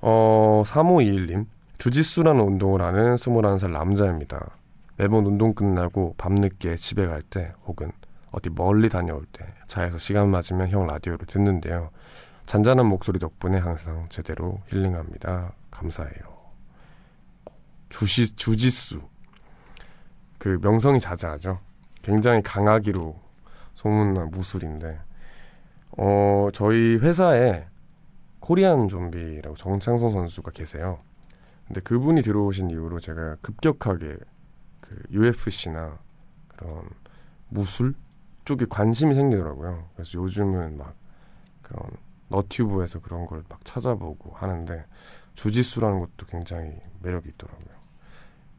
어 0.00 0.62
3521님 0.66 1.46
주짓수라는 1.78 2.40
운동을 2.42 2.82
하는 2.82 3.14
21살 3.16 3.70
남자입니다. 3.70 4.50
매번 4.96 5.26
운동 5.26 5.54
끝나고 5.54 6.14
밤늦게 6.18 6.76
집에 6.76 7.06
갈 7.06 7.22
때 7.22 7.52
혹은 7.66 7.92
어디 8.30 8.50
멀리 8.50 8.88
다녀올 8.88 9.24
때 9.32 9.46
차에서 9.68 9.98
시간 9.98 10.28
맞으면 10.30 10.68
형 10.68 10.86
라디오를 10.86 11.26
듣는데요. 11.26 11.90
잔잔한 12.46 12.86
목소리 12.86 13.18
덕분에 13.18 13.58
항상 13.58 14.06
제대로 14.08 14.60
힐링합니다. 14.68 15.52
감사해요. 15.70 16.38
주시, 17.90 18.34
주짓수 18.36 19.00
그 20.38 20.58
명성이 20.62 21.00
자자하죠. 21.00 21.58
굉장히 22.02 22.42
강하기로 22.42 23.18
소문난 23.74 24.30
무술인데 24.30 25.00
어 25.98 26.48
저희 26.52 26.96
회사에 26.96 27.66
코리안 28.40 28.88
좀비라고 28.88 29.56
정창성 29.56 30.10
선수가 30.10 30.52
계세요. 30.52 31.00
근데 31.66 31.80
그분이 31.82 32.22
들어오신 32.22 32.70
이후로 32.70 33.00
제가 33.00 33.36
급격하게 33.42 34.16
그 34.80 35.02
UFC나 35.10 35.98
그런 36.48 36.88
무술 37.48 37.94
쪽에 38.44 38.64
관심이 38.68 39.14
생기더라고요. 39.14 39.88
그래서 39.94 40.12
요즘은 40.18 40.78
막 40.78 40.94
그런 41.62 41.82
너튜브에서 42.28 43.00
그런 43.00 43.26
걸 43.26 43.42
막 43.48 43.64
찾아보고 43.64 44.32
하는데 44.34 44.84
주짓수라는 45.34 46.00
것도 46.00 46.26
굉장히 46.26 46.72
매력이 47.00 47.30
있더라고요. 47.30 47.76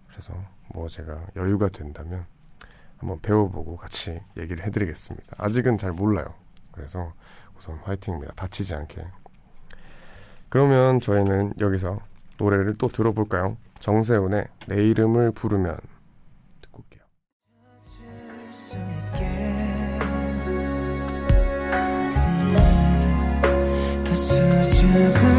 그래서 0.07 0.33
뭐 0.73 0.87
제가 0.87 1.27
여유가 1.35 1.69
된다면 1.69 2.25
한번 2.99 3.19
배워보고 3.21 3.77
같이 3.77 4.19
얘기를 4.39 4.63
해드리겠습니다. 4.65 5.35
아직은 5.37 5.77
잘 5.77 5.91
몰라요. 5.91 6.33
그래서 6.71 7.13
우선 7.57 7.77
화이팅입니다. 7.83 8.33
다치지 8.33 8.75
않게. 8.75 9.05
그러면 10.49 10.99
저희는 10.99 11.53
여기서 11.59 11.99
노래를 12.37 12.77
또 12.77 12.87
들어볼까요? 12.87 13.57
정세훈의 13.79 14.47
내 14.67 14.83
이름을 14.83 15.31
부르면 15.31 15.77
듣고 16.61 16.83
올게요. 16.83 17.03
수 24.11 25.38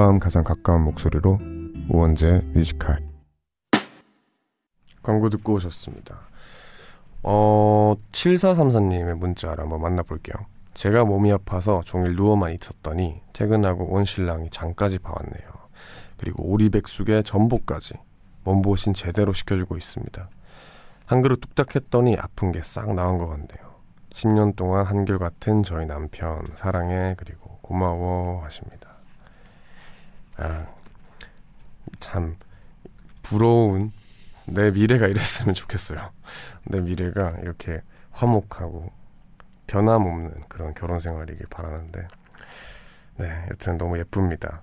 밤 0.00 0.18
가장 0.18 0.44
가까운 0.44 0.80
목소리로 0.84 1.38
우원재 1.90 2.40
뮤지컬 2.54 3.06
광고 5.02 5.28
듣고 5.28 5.52
오셨습니다. 5.52 6.18
어, 7.22 7.94
7434님의 8.10 9.18
문자를 9.18 9.62
한번 9.62 9.82
만나볼게요. 9.82 10.46
제가 10.72 11.04
몸이 11.04 11.30
아파서 11.32 11.82
종일 11.84 12.16
누워만 12.16 12.52
있었더니 12.52 13.20
퇴근하고 13.34 13.92
온 13.94 14.06
신랑이 14.06 14.48
장까지 14.48 15.00
봐왔네요. 15.00 15.50
그리고 16.16 16.44
오리백숙에 16.44 17.22
전복까지 17.22 17.92
몸보신 18.44 18.94
제대로 18.94 19.34
시켜주고 19.34 19.76
있습니다. 19.76 20.30
한 21.04 21.20
그릇 21.20 21.40
뚝딱 21.42 21.76
했더니 21.76 22.16
아픈 22.16 22.52
게 22.52 22.62
싹 22.62 22.94
나은 22.94 23.18
것 23.18 23.26
같네요. 23.26 23.74
10년 24.14 24.56
동안 24.56 24.86
한결같은 24.86 25.62
저희 25.62 25.84
남편 25.84 26.40
사랑해 26.56 27.16
그리고 27.18 27.58
고마워 27.60 28.42
하십니다. 28.44 28.79
아, 30.40 30.66
참 32.00 32.36
부러운 33.22 33.92
내 34.46 34.70
미래가 34.70 35.06
이랬으면 35.06 35.54
좋겠어요. 35.54 36.10
내 36.64 36.80
미래가 36.80 37.38
이렇게 37.42 37.82
화목하고 38.12 38.90
변함없는 39.66 40.44
그런 40.48 40.74
결혼 40.74 40.98
생활이길 40.98 41.46
바라는데 41.48 42.08
네, 43.18 43.46
여튼 43.50 43.76
너무 43.76 43.98
예쁩니다. 43.98 44.62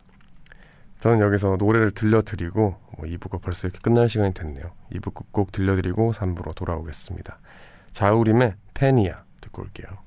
저는 0.99 1.19
여기서 1.19 1.57
노래를 1.57 1.91
들려드리고 1.91 2.75
뭐 2.97 3.05
2부가 3.05 3.39
벌써 3.39 3.67
이렇게 3.67 3.79
끝날 3.79 4.09
시간이 4.09 4.33
됐네요. 4.33 4.71
2부 4.93 5.13
끝곡 5.13 5.51
들려드리고 5.51 6.11
3부로 6.11 6.55
돌아오겠습니다. 6.55 7.39
자우림의 7.91 8.55
페니아 8.73 9.23
듣고 9.41 9.61
올게요. 9.61 10.06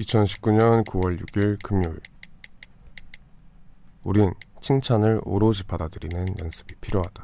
2019년 0.00 0.84
9월 0.86 1.20
6일 1.20 1.62
금요일 1.62 2.00
우린 4.02 4.32
칭찬을 4.62 5.20
오롯이 5.24 5.64
받아들이는 5.68 6.38
연습이 6.40 6.74
필요하다. 6.76 7.22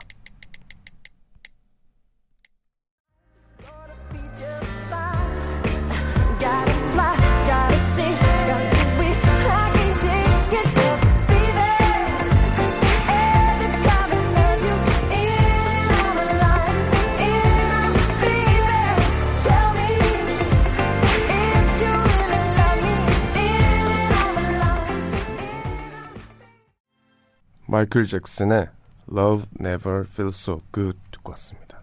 마이클 27.69 28.07
잭슨의 28.07 28.69
Love 29.11 29.47
Never 29.59 30.05
Feels 30.09 30.41
So 30.41 30.61
Good 30.73 30.99
듣고 31.11 31.33
왔습니다. 31.33 31.81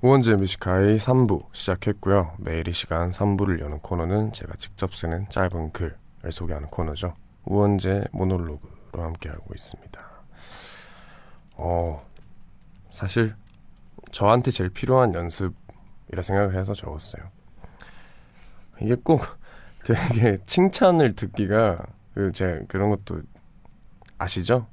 우원재 0.00 0.34
뮤지카이 0.34 0.96
3부 0.96 1.46
시작했고요. 1.54 2.34
매일 2.38 2.66
이 2.66 2.72
시간 2.72 3.10
3부를 3.12 3.60
여는 3.60 3.78
코너는 3.78 4.32
제가 4.32 4.54
직접 4.56 4.92
쓰는 4.96 5.28
짧은 5.28 5.70
글을 5.70 5.94
소개하는 6.32 6.66
코너죠. 6.68 7.14
우원재 7.44 8.06
모놀로그로 8.10 9.04
함께하고 9.04 9.54
있습니다. 9.54 10.10
어, 11.58 12.04
사실 12.90 13.36
저한테 14.10 14.50
제일 14.50 14.70
필요한 14.70 15.14
연습이라 15.14 16.22
생각을 16.22 16.58
해서 16.58 16.74
적었어요. 16.74 17.30
이게 18.80 18.96
꼭 18.96 19.20
되게 19.86 20.38
칭찬을 20.44 21.14
듣기가 21.14 21.86
그 22.14 22.32
제가 22.32 22.66
그런 22.66 22.90
것도 22.90 23.22
아시죠? 24.18 24.71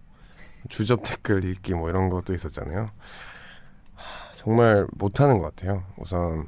주접 0.67 1.01
댓글 1.03 1.45
읽기 1.45 1.73
뭐 1.73 1.89
이런 1.89 2.09
것도 2.09 2.33
있었잖아요. 2.33 2.89
하, 3.95 4.33
정말 4.35 4.85
못하는 4.91 5.37
것 5.37 5.55
같아요. 5.55 5.83
우선 5.97 6.47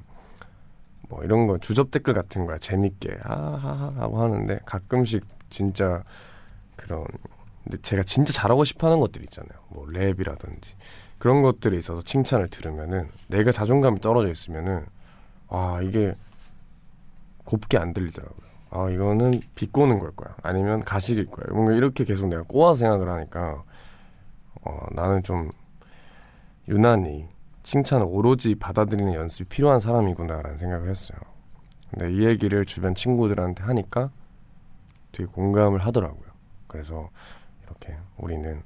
뭐 1.10 1.24
이런 1.24 1.48
거 1.48 1.58
주접 1.58 1.92
댓글 1.92 2.14
같은 2.14 2.46
거야 2.46 2.58
재밌게 2.58 3.20
하하하 3.22 3.94
하고 3.98 4.22
하는데 4.22 4.60
가끔씩 4.66 5.24
진짜 5.50 6.04
그런 6.76 7.06
근데 7.64 7.78
제가 7.82 8.04
진짜 8.04 8.34
잘하고 8.34 8.64
싶어하는 8.64 9.00
것들 9.00 9.24
있잖아요. 9.24 9.60
뭐 9.70 9.86
랩이라든지 9.88 10.74
그런 11.20 11.42
것들에 11.42 11.78
있어서 11.78 12.02
칭찬을 12.02 12.50
들으면은 12.50 13.10
내가 13.28 13.52
자존감이 13.52 14.00
떨어져 14.00 14.32
있으면은 14.32 14.86
아 15.50 15.80
이게 15.84 16.16
곱게 17.46 17.78
안 17.78 17.94
들리더라고요. 17.94 18.52
아 18.72 18.90
이거는 18.90 19.42
비꼬는 19.54 20.00
걸 20.00 20.12
거야. 20.16 20.36
아니면 20.42 20.82
가식일 20.84 21.28
거야. 21.28 21.46
뭔가 21.52 21.74
이렇게 21.74 22.06
계속 22.06 22.28
내가 22.28 22.42
꼬아 22.44 22.74
생각을 22.74 23.10
하니까 23.10 23.64
어, 24.62 24.86
나는 24.92 25.24
좀 25.24 25.52
유난히 26.68 27.28
칭찬을 27.64 28.06
오로지 28.10 28.56
받아들이는 28.56 29.14
연습이 29.14 29.50
필요한 29.50 29.80
사람이구나라는 29.80 30.58
생각을 30.58 30.90
했어요. 30.90 31.20
근데 31.90 32.12
이 32.14 32.26
얘기를 32.26 32.66
주변 32.66 32.96
친구들한테 32.96 33.64
하니까 33.64 34.12
되게 35.12 35.26
공감을 35.26 35.86
하더라고요. 35.86 36.32
그래서 36.68 37.10
이렇게 37.64 37.98
우리는 38.18 38.64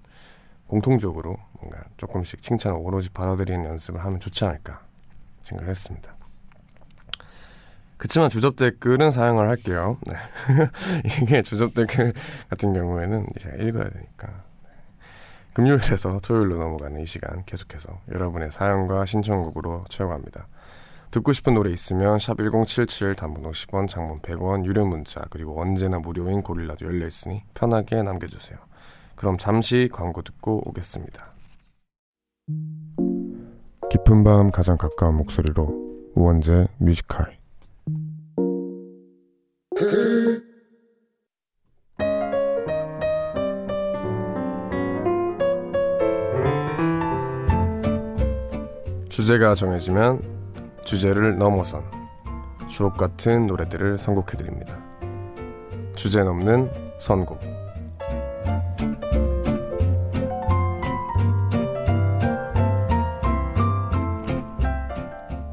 공통적으로 0.67 1.38
뭔가 1.60 1.84
조금씩 1.97 2.41
칭찬을 2.41 2.77
오로지 2.77 3.10
받아들이는 3.10 3.65
연습을 3.65 4.03
하면 4.03 4.19
좋지 4.19 4.45
않을까 4.45 4.81
생각을 5.41 5.69
했습니다. 5.69 6.13
그치만 7.97 8.29
주접 8.29 8.55
댓글은 8.55 9.12
사용을 9.12 9.47
할게요. 9.47 9.97
네. 10.05 10.15
이게 11.23 11.41
주접 11.41 11.73
댓글 11.73 12.13
같은 12.49 12.73
경우에는 12.73 13.27
제가 13.39 13.55
읽어야 13.55 13.89
되니까. 13.89 14.44
네. 15.55 15.63
금요일에서 15.63 16.19
토요일로 16.21 16.57
넘어가는 16.57 17.01
이 17.01 17.05
시간 17.05 17.45
계속해서 17.45 18.01
여러분의 18.11 18.51
사연과 18.51 19.05
신청곡으로 19.05 19.85
채워갑니다. 19.89 20.47
듣고 21.11 21.31
싶은 21.31 21.53
노래 21.53 21.71
있으면 21.71 22.19
샵 22.19 22.37
1077 22.37 23.15
단문 23.15 23.43
50원 23.43 23.87
장문 23.87 24.19
100원 24.19 24.65
유료 24.65 24.85
문자 24.85 25.21
그리고 25.29 25.61
언제나 25.61 25.99
무료인 25.99 26.41
고릴라도 26.41 26.85
열려있으니 26.85 27.43
편하게 27.53 28.03
남겨주세요. 28.03 28.57
그럼 29.15 29.37
잠시 29.37 29.89
광고 29.91 30.21
듣고 30.21 30.67
오겠습니다. 30.67 31.33
깊은 33.89 34.23
밤 34.25 34.51
가장 34.51 34.77
가까운 34.77 35.15
목소리로 35.15 36.11
우원재 36.15 36.67
뮤지컬 36.79 37.37
주제가 49.15 49.56
정해지면 49.56 50.21
주제를 50.84 51.38
넘어선 51.38 51.86
주옥 52.67 52.97
같은 52.97 53.47
노래들을 53.47 53.97
선곡해 53.97 54.36
드립니다. 54.36 54.78
주제 55.95 56.21
넘는 56.21 56.69
선곡. 56.99 57.39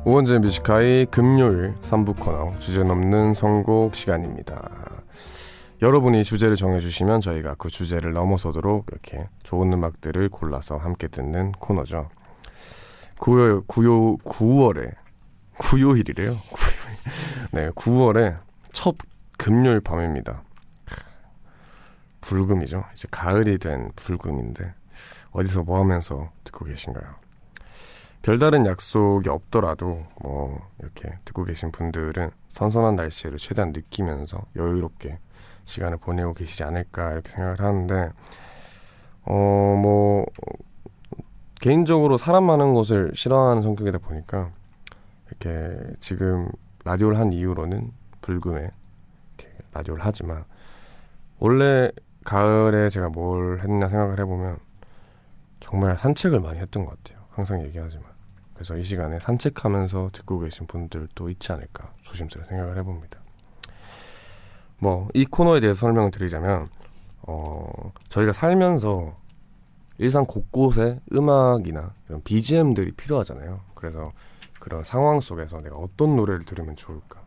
오원재 0.05 0.41
뮤지카의 0.41 1.07
금요일 1.07 1.77
3부 1.83 2.19
코너 2.19 2.59
주제 2.59 2.83
넘는 2.83 3.35
선곡 3.35 3.95
시간입니다. 3.95 4.71
여러분이 5.81 6.25
주제를 6.25 6.57
정해주시면 6.57 7.21
저희가 7.21 7.55
그 7.55 7.69
주제를 7.69 8.13
넘어서도록 8.13 8.87
이렇게 8.91 9.29
좋은 9.45 9.73
음악들을 9.73 10.31
골라서 10.31 10.79
함께 10.79 11.07
듣는 11.07 11.53
코너죠. 11.53 12.09
9월, 13.23 13.65
9요, 13.69 14.21
9월에, 14.25 14.95
9요일이래요. 15.59 16.37
9요일. 16.41 17.53
네, 17.53 17.71
9월에 17.71 18.41
첫 18.73 18.97
금요일 19.39 19.81
밤입니다. 19.81 20.43
불금이죠. 22.21 22.85
이제 22.93 23.07
가을이 23.11 23.59
된 23.59 23.93
불금인데, 23.95 24.75
어디서 25.31 25.63
뭐 25.63 25.79
하면서 25.79 26.33
듣고 26.43 26.65
계신가요? 26.65 27.15
별다른 28.23 28.67
약속이 28.67 29.29
없더라도, 29.29 30.05
뭐, 30.21 30.69
이렇게 30.81 31.17
듣고 31.25 31.45
계신 31.45 31.71
분들은 31.71 32.31
선선한 32.49 32.97
날씨를 32.97 33.39
최대한 33.39 33.73
느끼면서 33.73 34.47
여유롭게 34.57 35.19
시간을 35.65 35.99
보내고 35.99 36.35
계시지 36.35 36.65
않을까, 36.65 37.13
이렇게 37.13 37.31
생각을 37.31 37.61
하는데, 37.61 38.11
어, 39.25 39.33
뭐, 39.81 40.27
개인적으로 41.63 42.19
사람 42.19 42.43
많은 42.43 42.75
곳을 42.75 43.13
싫어하는 43.15 43.63
성격이다 43.63 43.99
보니까 43.99 44.51
이렇게 45.29 45.79
지금 46.01 46.49
라디오를 46.85 47.17
한 47.21 47.33
이후로는 47.33 47.93
불금에 48.21 48.69
라디오를 49.73 50.05
하지만 50.05 50.45
원래 51.39 51.93
가을에 52.25 52.91
제가 52.91 53.11
뭘 53.11 53.61
했나 53.61 53.89
생각을 53.89 54.19
해보면 54.19 54.59
정말 55.61 55.97
산책을 55.97 56.41
많이 56.41 56.59
했던 56.59 56.85
것 56.85 57.01
같아요. 57.01 57.25
항상 57.31 57.63
얘기하지만 57.63 58.07
그래서 58.55 58.77
이 58.77 58.83
시간에 58.83 59.21
산책하면서 59.21 60.11
듣고 60.13 60.41
계신 60.41 60.67
분들도 60.67 61.31
있지 61.31 61.53
않을까 61.53 61.93
조심스레 62.03 62.45
생각을 62.45 62.77
해봅니다. 62.79 63.21
뭐 64.79 65.09
이 65.15 65.25
코너에 65.27 65.61
대해서 65.61 65.79
설명을 65.79 66.11
드리자면 66.11 66.69
어 67.23 67.93
저희가 68.09 68.33
살면서 68.33 69.22
일상 69.99 70.25
곳곳에 70.27 71.01
음악이나 71.13 71.95
이런 72.09 72.23
BGM들이 72.23 72.93
필요하잖아요. 72.93 73.61
그래서 73.75 74.13
그런 74.59 74.85
상황 74.85 75.21
속에서 75.21 75.59
내가 75.59 75.77
어떤 75.77 76.17
노래를 76.17 76.45
들으면 76.45 76.77
좋을까? 76.77 77.21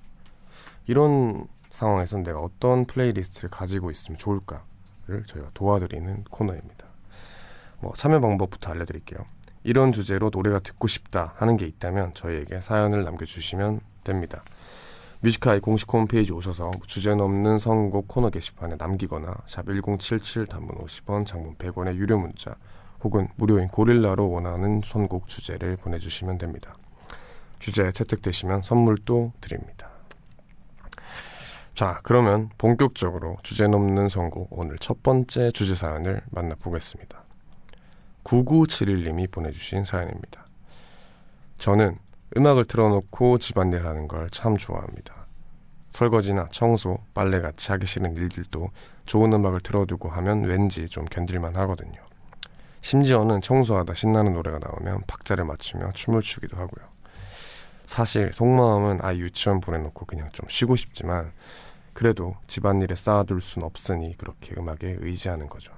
이런 0.87 1.47
상황에서 1.71 2.17
내가 2.17 2.39
어떤 2.39 2.85
playlist를 2.85 3.49
가지고 3.49 3.91
있으면 3.91 4.17
좋을까를 4.17 5.23
저희가 5.27 5.49
도와드리는 5.53 6.23
코너입니다. 6.25 6.85
뭐 7.81 7.93
참여 7.95 8.21
방법부터 8.21 8.71
알려드릴게요. 8.71 9.19
이런 9.63 9.91
주제로 9.91 10.29
노래가 10.31 10.59
듣고 10.59 10.87
싶다 10.87 11.33
하는 11.37 11.57
게 11.57 11.65
있다면 11.65 12.13
저희에게 12.13 12.61
사연을 12.61 13.03
남겨주시면 13.03 13.81
됩니다. 14.03 14.43
Music 15.25 15.44
High 15.44 15.59
공식 15.59 15.91
홈페이지 15.91 16.31
오셔서 16.31 16.69
주제 16.85 17.15
넘는 17.15 17.57
선곡 17.57 18.07
코너 18.07 18.29
게시판에 18.29 18.75
남기거나 18.77 19.35
샵 19.47 19.65
1077 19.65 20.45
단문 20.45 20.75
50원 20.77 21.25
장문 21.25 21.55
100원의 21.55 21.95
유료 21.95 22.19
문자 22.19 22.55
혹은 23.03 23.27
무료인 23.35 23.67
고릴라로 23.69 24.29
원하는 24.29 24.81
선곡 24.85 25.27
주제를 25.27 25.77
보내주시면 25.77 26.37
됩니다. 26.37 26.75
주제 27.57 27.91
채택되시면 27.91 28.61
선물도 28.61 29.33
드립니다. 29.41 29.89
자, 31.73 32.01
그러면 32.03 32.51
본격적으로 32.59 33.37
주제 33.41 33.67
넘는 33.67 34.09
선곡 34.09 34.49
오늘 34.51 34.77
첫 34.77 35.01
번째 35.01 35.49
주제 35.53 35.73
사연을 35.73 36.21
만나보겠습니다. 36.29 37.23
9971님이 38.23 39.31
보내주신 39.31 39.85
사연입니다. 39.85 40.45
저는 41.57 41.97
음악을 42.37 42.65
틀어놓고 42.65 43.39
집안일 43.39 43.87
하는 43.87 44.07
걸 44.07 44.29
참 44.31 44.57
좋아합니다. 44.57 45.14
설거지나 45.95 46.49
청소, 46.51 46.97
빨래 47.13 47.39
같이 47.39 47.71
하기 47.71 47.85
싫은 47.85 48.15
일들도 48.15 48.69
좋은 49.05 49.31
음악을 49.31 49.61
틀어두고 49.61 50.09
하면 50.09 50.43
왠지 50.43 50.89
좀 50.89 51.05
견딜만 51.05 51.55
하거든요. 51.55 52.01
심지어는 52.81 53.39
청소하다 53.39 53.93
신나는 53.93 54.33
노래가 54.33 54.59
나오면 54.59 55.03
박자를 55.07 55.45
맞추며 55.45 55.93
춤을 55.93 56.21
추기도 56.21 56.57
하고요. 56.57 56.85
사실 57.85 58.33
속마음은 58.33 58.99
아이 59.03 59.21
유치원 59.21 59.61
보내놓고 59.61 60.05
그냥 60.05 60.29
좀 60.33 60.45
쉬고 60.49 60.75
싶지만 60.75 61.31
그래도 61.93 62.35
집안일에 62.47 62.93
쌓아둘 62.93 63.39
순 63.39 63.63
없으니 63.63 64.17
그렇게 64.17 64.53
음악에 64.57 64.97
의지하는 64.99 65.47
거죠. 65.47 65.71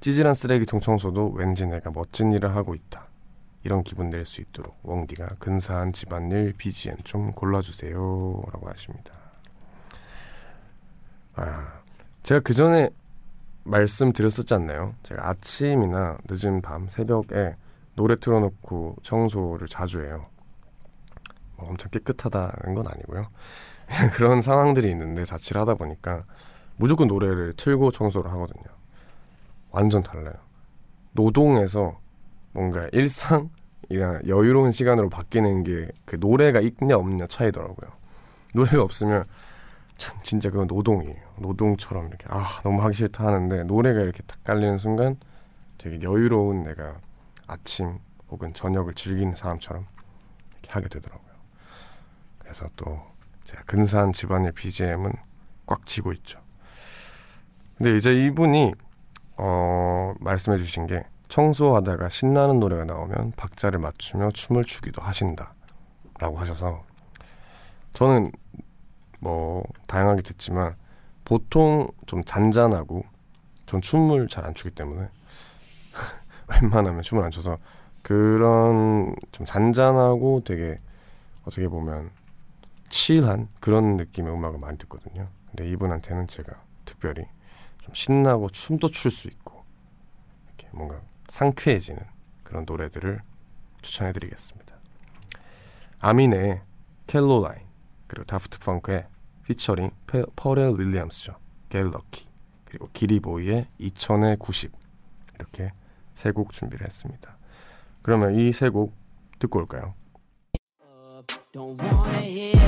찌질한 0.00 0.34
쓰레기통 0.34 0.80
청소도 0.80 1.30
왠지 1.30 1.66
내가 1.66 1.90
멋진 1.90 2.30
일을 2.30 2.54
하고 2.54 2.74
있다. 2.74 3.07
이런 3.64 3.82
기분 3.82 4.10
낼 4.10 4.24
수 4.24 4.40
있도록 4.40 4.78
웡디가 4.84 5.36
근사한 5.38 5.92
집안일 5.92 6.52
BGM 6.56 6.98
좀 7.04 7.32
골라주세요. 7.32 8.42
라고 8.52 8.68
하십니다. 8.68 9.12
아, 11.34 11.80
제가 12.22 12.40
그 12.40 12.54
전에 12.54 12.90
말씀드렸었지 13.64 14.54
않나요? 14.54 14.94
제가 15.02 15.28
아침이나 15.28 16.18
늦은 16.28 16.62
밤, 16.62 16.88
새벽에 16.88 17.56
노래 17.94 18.16
틀어놓고 18.16 18.96
청소를 19.02 19.66
자주 19.68 20.02
해요. 20.04 20.24
뭐 21.56 21.68
엄청 21.68 21.90
깨끗하다는 21.90 22.74
건 22.74 22.86
아니고요. 22.86 23.28
그런 24.14 24.42
상황들이 24.42 24.90
있는데 24.90 25.24
자취를 25.24 25.60
하다 25.60 25.74
보니까 25.74 26.24
무조건 26.76 27.08
노래를 27.08 27.54
틀고 27.56 27.90
청소를 27.90 28.30
하거든요. 28.32 28.64
완전 29.70 30.02
달라요. 30.02 30.34
노동에서 31.12 31.98
뭔가 32.58 32.88
일상 32.90 33.50
이랑 33.88 34.20
여유로운 34.26 34.72
시간으로 34.72 35.08
바뀌는 35.08 35.62
게 35.62 35.88
그 36.04 36.16
노래가 36.16 36.60
있냐 36.60 36.96
없냐 36.96 37.26
차이더라고요. 37.26 37.90
노래가 38.52 38.82
없으면 38.82 39.24
참 39.96 40.16
진짜 40.22 40.50
그건 40.50 40.66
노동이에요. 40.66 41.16
노동처럼 41.38 42.08
이렇게 42.08 42.26
아 42.28 42.60
너무 42.64 42.82
하기 42.82 42.96
싫다 42.96 43.24
하는데 43.24 43.62
노래가 43.62 44.00
이렇게 44.00 44.22
딱 44.26 44.42
깔리는 44.42 44.78
순간 44.78 45.16
되게 45.76 46.00
여유로운 46.02 46.64
내가 46.64 46.96
아침 47.46 47.98
혹은 48.28 48.52
저녁을 48.52 48.94
즐기는 48.94 49.36
사람처럼 49.36 49.86
이렇게 50.54 50.72
하게 50.72 50.88
되더라고요. 50.88 51.32
그래서 52.40 52.68
또 52.74 53.00
제가 53.44 53.62
근사한 53.64 54.12
집안일 54.12 54.50
BGM은 54.52 55.12
꽉 55.66 55.86
쥐고 55.86 56.12
있죠. 56.14 56.40
근데 57.76 57.96
이제 57.96 58.12
이분이 58.26 58.74
어, 59.36 60.14
말씀해 60.18 60.58
주신 60.58 60.88
게 60.88 61.04
청소하다가 61.28 62.08
신나는 62.08 62.58
노래가 62.60 62.84
나오면 62.84 63.32
박자를 63.36 63.78
맞추며 63.78 64.30
춤을 64.30 64.64
추기도 64.64 65.02
하신다 65.02 65.54
라고 66.18 66.38
하셔서 66.38 66.84
저는 67.92 68.32
뭐 69.20 69.64
다양하게 69.86 70.22
듣지만 70.22 70.74
보통 71.24 71.88
좀 72.06 72.24
잔잔하고 72.24 73.04
전 73.66 73.80
춤을 73.82 74.28
잘 74.28 74.46
안 74.46 74.54
추기 74.54 74.70
때문에 74.74 75.08
웬만하면 76.62 77.02
춤을 77.02 77.22
안 77.24 77.30
춰서 77.30 77.58
그런 78.02 79.14
좀 79.32 79.44
잔잔하고 79.44 80.42
되게 80.44 80.80
어떻게 81.44 81.68
보면 81.68 82.10
칠한 82.88 83.48
그런 83.60 83.96
느낌의 83.96 84.32
음악을 84.32 84.58
많이 84.58 84.78
듣거든요. 84.78 85.28
근데 85.48 85.68
이분한테는 85.70 86.26
제가 86.28 86.54
특별히 86.86 87.26
좀 87.80 87.92
신나고 87.94 88.48
춤도 88.48 88.88
출 88.88 89.10
수 89.10 89.28
있고 89.28 89.62
이렇게 90.46 90.68
뭔가 90.72 91.00
상쾌해지는 91.28 92.02
그런 92.42 92.64
노래들을 92.66 93.20
추천해드리겠습니다. 93.82 94.74
아민의 96.00 96.62
켈로라인 97.06 97.60
그리고 98.06 98.24
다프트 98.24 98.58
펑크의 98.60 99.06
피처링 99.44 99.90
페, 100.06 100.24
퍼렐 100.36 100.74
윌리엄스죠. 100.78 101.36
갤럭키 101.68 102.26
그리고 102.64 102.88
기리보이의 102.92 103.66
2000의 103.80 104.38
90 104.38 104.72
이렇게 105.36 105.72
세 106.14 106.32
곡 106.32 106.52
준비를 106.52 106.86
했습니다. 106.86 107.36
그러면 108.02 108.34
이 108.34 108.48
세 108.50 108.70
곡 108.70 108.94
듣고 109.38 109.58
올까요? 109.60 109.94
Don't 111.52 111.80
wanna 111.82 112.22
hear 112.22 112.60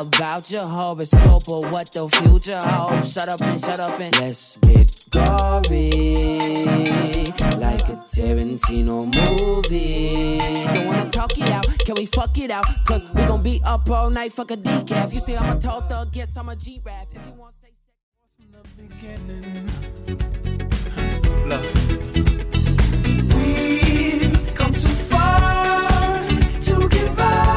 about 0.00 0.50
your 0.50 0.66
horoscope 0.66 1.46
or 1.48 1.62
what 1.70 1.90
the 1.92 2.08
future 2.08 2.58
holds. 2.60 3.12
Shut 3.12 3.28
up 3.28 3.40
and 3.42 3.60
shut 3.60 3.78
up 3.80 4.00
and 4.00 4.14
let's 4.20 4.56
get 4.62 4.88
gory, 5.12 7.21
like 7.82 7.92
a 7.92 8.00
Tarantino 8.02 9.06
movie. 9.06 10.38
Don't 10.74 10.86
wanna 10.86 11.10
talk 11.10 11.38
it 11.38 11.50
out, 11.50 11.66
can 11.80 11.94
we 11.96 12.06
fuck 12.06 12.36
it 12.38 12.50
out? 12.50 12.64
Cause 12.86 13.04
we 13.14 13.24
gon' 13.24 13.42
be 13.42 13.60
up 13.64 13.88
all 13.90 14.10
night, 14.10 14.32
fuck 14.32 14.50
a 14.50 14.56
decaf. 14.56 15.12
You 15.12 15.20
say 15.20 15.36
I'm 15.36 15.56
a 15.56 15.60
tall 15.60 15.80
thug, 15.82 16.12
guess 16.12 16.36
I'm 16.36 16.48
a 16.48 16.56
G-Rap. 16.56 17.08
If 17.12 17.26
you 17.26 17.32
want 17.32 17.54
say 17.60 17.70
beginning. 18.76 19.68
Look. 21.46 21.62
We've 23.34 24.54
come 24.54 24.74
too 24.74 24.96
far 25.10 26.28
to 26.60 26.88
give 26.88 27.18
up 27.18 27.51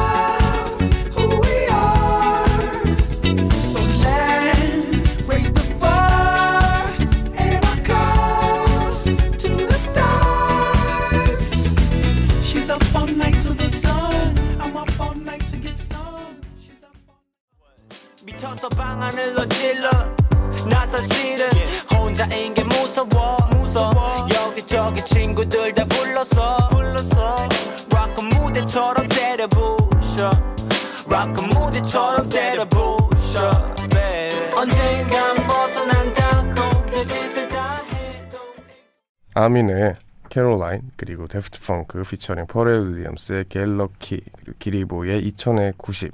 Aminé의 39.46 39.94
Caroline 40.28 40.90
그리고 40.96 41.28
Daft 41.28 41.60
Punk 41.60 42.02
featuring 42.02 42.46
Pharrell 42.48 42.94
Williams의 42.94 43.44
Get 43.48 43.75
Lucky 43.75 44.20
그리고 44.38 44.58
기리보이의 44.58 45.22
2000의 45.30 45.78
90 45.78 46.10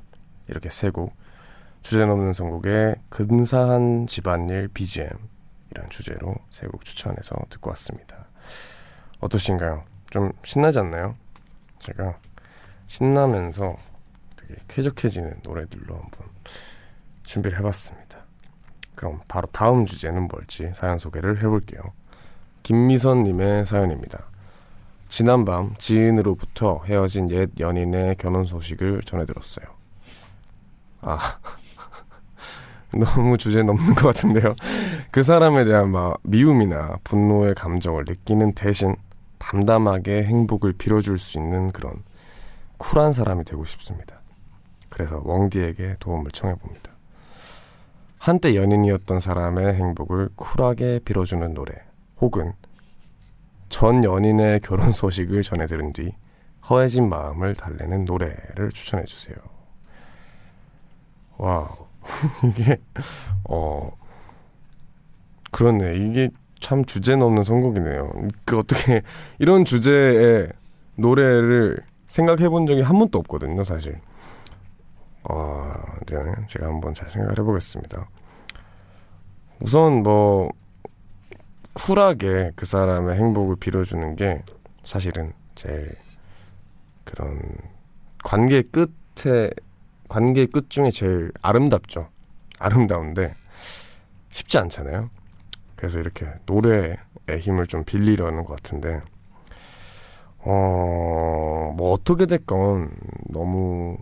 이렇게 0.48 0.68
세곡 0.68 1.14
주제 1.80 2.04
넘는 2.04 2.34
선곡의 2.34 2.96
근사한 3.08 4.06
집안일 4.06 4.68
BGM 4.68 5.08
이런 5.70 5.88
주제로 5.88 6.34
세 6.50 6.66
곡 6.66 6.84
추천해서 6.84 7.34
듣고 7.48 7.70
왔습니다. 7.70 8.26
어떠신가요? 9.20 9.82
좀 10.10 10.30
신나지 10.44 10.80
않나요? 10.80 11.16
제가 11.78 12.14
신나면서 12.84 13.76
되게 14.36 14.56
쾌적해지는 14.68 15.40
노래들로 15.42 15.94
한번 15.94 16.28
준비를 17.22 17.58
해봤습니다. 17.60 18.26
그럼 18.94 19.22
바로 19.26 19.48
다음 19.52 19.86
주제는 19.86 20.28
뭘지 20.28 20.70
사연 20.74 20.98
소개를 20.98 21.38
해볼게요. 21.38 21.80
김미선님의 22.62 23.66
사연입니다. 23.66 24.24
지난밤 25.08 25.74
지인으로부터 25.78 26.82
헤어진 26.86 27.28
옛 27.30 27.50
연인의 27.58 28.16
결혼 28.16 28.44
소식을 28.44 29.02
전해들었어요. 29.02 29.66
아, 31.02 31.38
너무 32.92 33.36
주제 33.36 33.62
넘는 33.62 33.94
것 33.94 34.06
같은데요. 34.08 34.54
그 35.10 35.22
사람에 35.22 35.64
대한 35.64 35.90
막 35.90 36.18
미움이나 36.22 36.98
분노의 37.04 37.54
감정을 37.54 38.04
느끼는 38.06 38.52
대신 38.52 38.96
담담하게 39.38 40.24
행복을 40.24 40.72
빌어줄 40.74 41.18
수 41.18 41.38
있는 41.38 41.72
그런 41.72 42.02
쿨한 42.78 43.12
사람이 43.12 43.44
되고 43.44 43.64
싶습니다. 43.64 44.20
그래서 44.88 45.20
웡디에게 45.24 45.96
도움을 45.98 46.30
청해봅니다. 46.30 46.92
한때 48.18 48.54
연인이었던 48.54 49.20
사람의 49.20 49.74
행복을 49.74 50.30
쿨하게 50.36 51.00
빌어주는 51.04 51.54
노래 51.54 51.74
혹은 52.22 52.52
전 53.68 54.04
연인의 54.04 54.60
결혼 54.60 54.92
소식을 54.92 55.42
전해 55.42 55.66
들은 55.66 55.92
뒤 55.92 56.14
허해진 56.70 57.08
마음을 57.08 57.56
달래는 57.56 58.04
노래를 58.04 58.70
추천해 58.72 59.04
주세요. 59.04 59.36
Wow. 61.36 61.68
이게, 62.48 62.80
어, 63.48 63.90
그렇네. 65.50 65.96
이게 65.96 66.30
참 66.60 66.84
주제 66.84 67.16
넘는 67.16 67.42
선곡이네요. 67.42 68.12
그 68.44 68.58
어떻게, 68.58 69.02
이런 69.40 69.64
주제의 69.64 70.48
노래를 70.94 71.80
생각해 72.06 72.48
본 72.48 72.66
적이 72.66 72.82
한 72.82 72.98
번도 72.98 73.18
없거든요, 73.18 73.64
사실. 73.64 74.00
어, 75.24 75.72
제가 76.46 76.66
한번 76.66 76.94
잘 76.94 77.10
생각을 77.10 77.38
해보겠습니다. 77.38 78.08
우선 79.60 80.04
뭐, 80.04 80.50
쿨하게 81.74 82.52
그 82.56 82.66
사람의 82.66 83.16
행복을 83.16 83.56
빌어주는 83.56 84.16
게 84.16 84.42
사실은 84.84 85.32
제일 85.54 85.90
그런 87.04 87.40
관계 88.24 88.62
끝에 88.62 89.50
관계 90.08 90.46
끝 90.46 90.70
중에 90.70 90.90
제일 90.90 91.32
아름답죠. 91.40 92.08
아름다운데 92.58 93.34
쉽지 94.30 94.58
않잖아요. 94.58 95.10
그래서 95.76 95.98
이렇게 95.98 96.26
노래의 96.46 96.96
힘을 97.40 97.66
좀 97.66 97.84
빌리려는 97.84 98.44
것 98.44 98.56
같은데 98.56 99.00
어, 100.38 101.72
뭐 101.76 101.92
어떻게 101.92 102.26
됐건 102.26 102.90
너무 103.30 103.96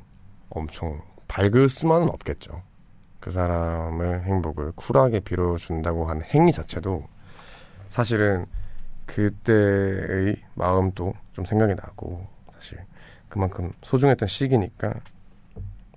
엄청 0.49 1.01
밝을 1.29 1.69
수만은 1.69 2.09
없겠죠. 2.09 2.63
그 3.21 3.31
사람의 3.31 4.21
행복을 4.21 4.73
쿨하게 4.73 5.21
빌어준다고 5.21 6.07
하는 6.07 6.23
행위 6.23 6.53
자체도 6.53 7.05
사실은 7.91 8.47
그때의 9.05 10.37
마음도 10.55 11.13
좀 11.33 11.45
생각이 11.45 11.75
나고 11.75 12.27
사실 12.55 12.79
그만큼 13.29 13.73
소중했던 13.83 14.27
시기니까 14.27 14.95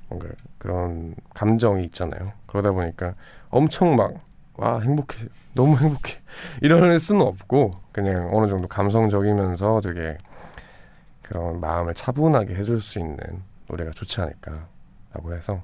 뭔가 0.10 0.28
그런 0.58 1.16
감정이 1.34 1.86
있잖아요. 1.86 2.34
그러다 2.46 2.74
보니까 2.74 3.16
엄청 3.50 3.96
막 3.96 4.34
와 4.56 4.80
행복해 4.80 5.28
너무 5.54 5.78
행복해 5.78 6.20
이럴 6.62 7.00
수는 7.00 7.22
없고 7.22 7.76
그냥 7.92 8.30
어느 8.34 8.48
정도 8.48 8.68
감성적이면서 8.68 9.82
되게 9.82 10.18
그런 11.22 11.60
마음을 11.60 11.94
차분하게 11.94 12.56
해줄 12.56 12.80
수 12.80 13.00
있는 13.00 13.18
노래가 13.68 13.92
좋지 13.92 14.22
않을까라고 14.22 15.34
해서 15.34 15.64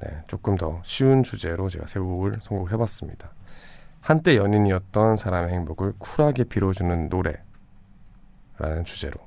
네, 0.00 0.22
조금 0.26 0.56
더 0.56 0.80
쉬운 0.84 1.22
주제로 1.22 1.68
제가 1.68 1.86
세 1.86 1.98
곡을 2.00 2.34
선곡을 2.42 2.72
해봤습니다. 2.72 3.30
한때 4.04 4.36
연인이었던 4.36 5.16
사람의 5.16 5.54
행복을 5.54 5.94
쿨하게 5.98 6.44
빌어주는 6.44 7.08
노래라는 7.08 8.84
주제로 8.84 9.18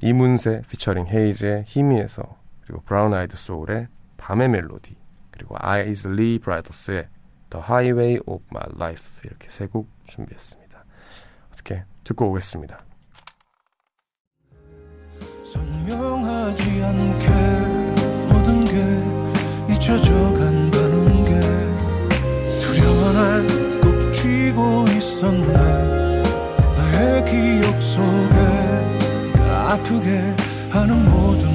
이문세 0.00 0.62
피처링 0.70 1.08
헤이즈의 1.08 1.64
희미에서 1.66 2.22
그리고 2.62 2.80
브라운 2.86 3.12
아이드 3.12 3.36
소울의 3.36 3.88
밤의 4.16 4.48
멜로디 4.48 4.96
그리고 5.30 5.56
아이즐리 5.58 6.38
브라더스의 6.38 7.06
The 7.50 7.62
Highway 7.62 8.18
of 8.24 8.42
My 8.50 8.64
Life 8.76 9.20
이렇게 9.24 9.50
세 9.50 9.66
곡 9.66 9.90
준비했습니다. 10.06 10.84
어떻게 11.52 11.84
듣고 12.04 12.30
오겠습니다. 12.30 12.78
선명하지 15.44 16.82
않게 16.82 17.28
모든 18.32 18.64
게 18.64 19.74
잊혀져 19.74 20.12
간다는 20.32 21.24
게 21.24 21.40
두려워 22.62 23.12
난꼭 23.12 23.67
쥐고 24.18 24.84
있었네 24.96 26.22
나의 26.76 27.24
기억 27.24 27.80
속에 27.80 28.34
아프게 29.46 30.34
하는 30.70 31.04
모든 31.08 31.47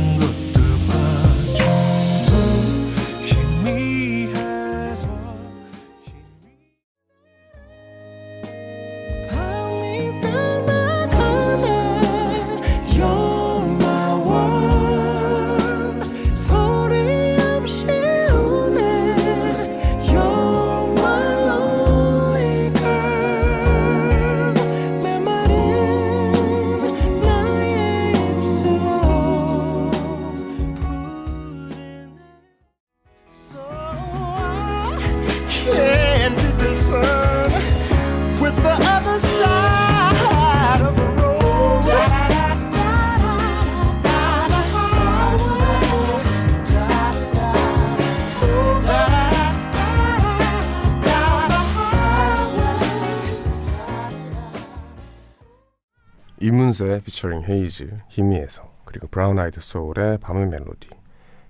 이문세 56.74 57.02
피처링 57.06 57.44
헤이즈 57.44 58.00
희미해서 58.10 58.72
그리고 58.86 59.08
브라운 59.08 59.38
아이드 59.38 59.62
소울의 59.62 60.18
밤의 60.18 60.48
멜로디 60.48 60.90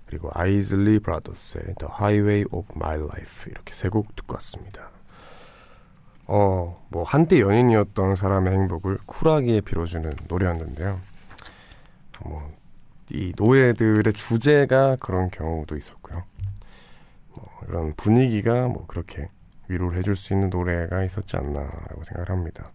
그리고 0.06 0.30
Isley 0.34 0.98
Brothers의 0.98 1.74
The 1.78 1.90
Highway 1.92 2.44
of 2.50 2.66
My 2.76 2.96
Life 2.98 3.50
이렇게 3.50 3.72
세 3.72 3.88
곡 3.88 4.14
듣고 4.14 4.34
왔습니다. 4.34 4.90
어, 6.26 6.84
뭐 6.90 7.04
한때 7.04 7.40
연인이었던 7.40 8.16
사람의 8.16 8.52
행복을 8.52 8.98
쿨하게 9.06 9.62
빌어주는 9.62 10.10
노래였는데요. 10.28 10.98
뭐 12.24 12.50
이 13.10 13.34
노래들의 13.36 14.10
주제가 14.14 14.96
그런 14.96 15.30
경우도 15.30 15.76
있었고요. 15.76 16.22
뭐 17.34 17.46
이런 17.68 17.94
분위기가 17.96 18.66
뭐 18.66 18.86
그렇게 18.86 19.28
위로를 19.68 19.98
해줄 19.98 20.16
수 20.16 20.32
있는 20.32 20.48
노래가 20.48 21.04
있었지 21.04 21.36
않나라고 21.36 22.02
생각을 22.02 22.30
합니다. 22.30 22.72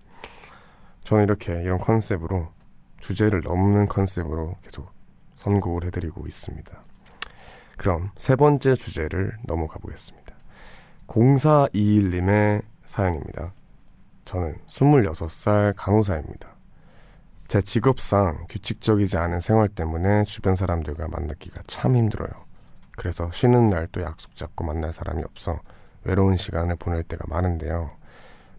저는 1.09 1.23
이렇게 1.23 1.59
이런 1.63 1.79
컨셉으로 1.79 2.49
주제를 2.99 3.41
넘는 3.41 3.87
컨셉으로 3.87 4.57
계속 4.61 4.91
선곡을 5.37 5.85
해드리고 5.85 6.27
있습니다. 6.27 6.83
그럼 7.79 8.11
세 8.15 8.35
번째 8.35 8.75
주제를 8.75 9.35
넘어가 9.43 9.79
보겠습니다. 9.79 10.35
0421님의 11.07 12.61
사연입니다. 12.85 13.53
저는 14.25 14.59
26살 14.67 15.73
간호사입니다. 15.75 16.47
제 17.47 17.59
직업상 17.59 18.45
규칙적이지 18.47 19.17
않은 19.17 19.39
생활 19.39 19.67
때문에 19.67 20.25
주변 20.25 20.53
사람들과 20.53 21.07
만나기가 21.07 21.63
참 21.65 21.95
힘들어요. 21.95 22.29
그래서 22.95 23.31
쉬는 23.31 23.71
날 23.71 23.87
또 23.91 24.03
약속 24.03 24.35
잡고 24.35 24.63
만날 24.63 24.93
사람이 24.93 25.23
없어 25.23 25.59
외로운 26.03 26.37
시간을 26.37 26.75
보낼 26.75 27.01
때가 27.01 27.25
많은데요. 27.27 27.89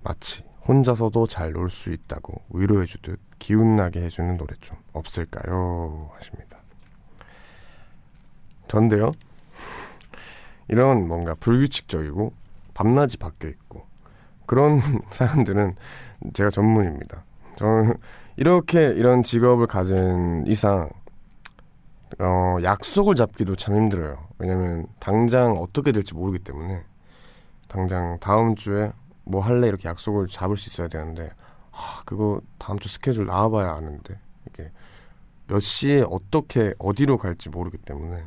마치 0.02 0.49
혼자서도 0.70 1.26
잘 1.26 1.52
놀 1.52 1.68
수 1.68 1.90
있다고 1.92 2.42
위로해주듯 2.50 3.18
기운나게 3.40 4.02
해주는 4.02 4.36
노래 4.36 4.54
좀 4.60 4.78
없을까요? 4.92 6.10
하십니다. 6.14 6.58
전데요. 8.68 9.10
이런 10.68 11.08
뭔가 11.08 11.34
불규칙적이고 11.40 12.32
밤낮이 12.74 13.16
바뀌어 13.18 13.50
있고 13.50 13.84
그런 14.46 14.80
사연들은 15.10 15.74
제가 16.34 16.50
전문입니다. 16.50 17.24
저는 17.56 17.94
이렇게 18.36 18.86
이런 18.90 19.24
직업을 19.24 19.66
가진 19.66 20.44
이상 20.46 20.88
어, 22.20 22.58
약속을 22.62 23.16
잡기도 23.16 23.56
참 23.56 23.74
힘들어요. 23.74 24.18
왜냐면 24.38 24.86
당장 25.00 25.52
어떻게 25.54 25.90
될지 25.90 26.14
모르기 26.14 26.38
때문에 26.44 26.82
당장 27.66 28.18
다음 28.20 28.54
주에 28.54 28.92
뭐 29.30 29.40
할래 29.42 29.68
이렇게 29.68 29.88
약속을 29.88 30.28
잡을 30.28 30.56
수 30.56 30.68
있어야 30.68 30.88
되는데 30.88 31.30
아 31.72 32.02
그거 32.04 32.40
다음 32.58 32.78
주 32.78 32.88
스케줄 32.88 33.26
나와봐야 33.26 33.72
아는데 33.72 34.18
이게 34.48 34.70
몇 35.46 35.60
시에 35.60 36.04
어떻게 36.08 36.74
어디로 36.78 37.18
갈지 37.18 37.48
모르기 37.48 37.78
때문에 37.78 38.24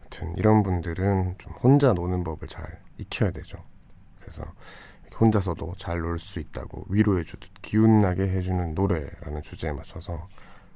하여튼 0.00 0.34
이런 0.36 0.62
분들은 0.62 1.36
좀 1.38 1.52
혼자 1.54 1.92
노는 1.92 2.24
법을 2.24 2.48
잘 2.48 2.80
익혀야 2.98 3.30
되죠. 3.32 3.58
그래서 4.20 4.44
혼자서도 5.20 5.74
잘 5.76 6.00
놀 6.04 6.18
수 6.18 6.38
있다고 6.38 6.86
위로해주듯 6.88 7.50
기운나게 7.62 8.22
해주는 8.22 8.74
노래라는 8.74 9.42
주제에 9.42 9.72
맞춰서 9.72 10.28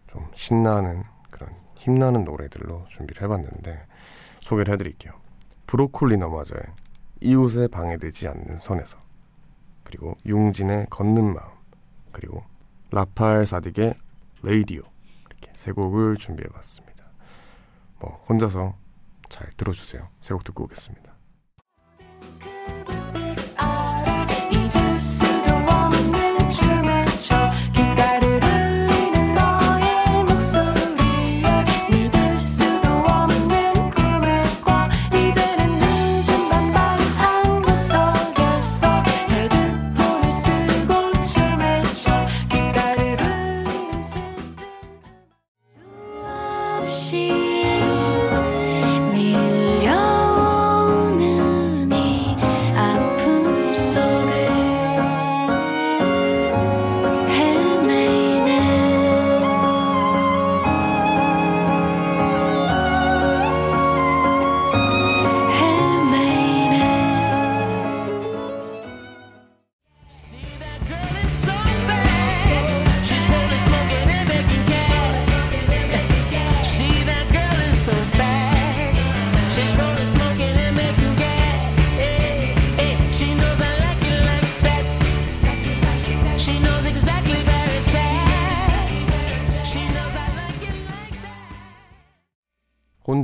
좀 0.08 0.26
신나는 0.34 1.04
그런 1.30 1.50
힘나는 1.76 2.24
노래들로 2.24 2.86
준비를 2.88 3.22
해봤는데 3.22 3.86
소개를 4.40 4.74
해드릴게요. 4.74 5.12
브로콜리 5.66 6.16
너마저의 6.16 6.62
이웃에 7.20 7.68
방해되지 7.68 8.28
않는 8.28 8.58
선에서 8.58 8.98
그리고 9.92 10.16
융진의 10.24 10.86
걷는 10.88 11.34
마음 11.34 11.50
그리고 12.12 12.42
라팔 12.92 13.44
사딕의 13.44 13.94
레이디오 14.42 14.82
이렇게 15.26 15.52
세 15.54 15.70
곡을 15.70 16.16
준비해봤습니다. 16.16 17.04
뭐 18.00 18.24
혼자서 18.26 18.74
잘 19.28 19.50
들어주세요. 19.58 20.08
새곡 20.22 20.44
듣고 20.44 20.64
오겠습니다. 20.64 21.11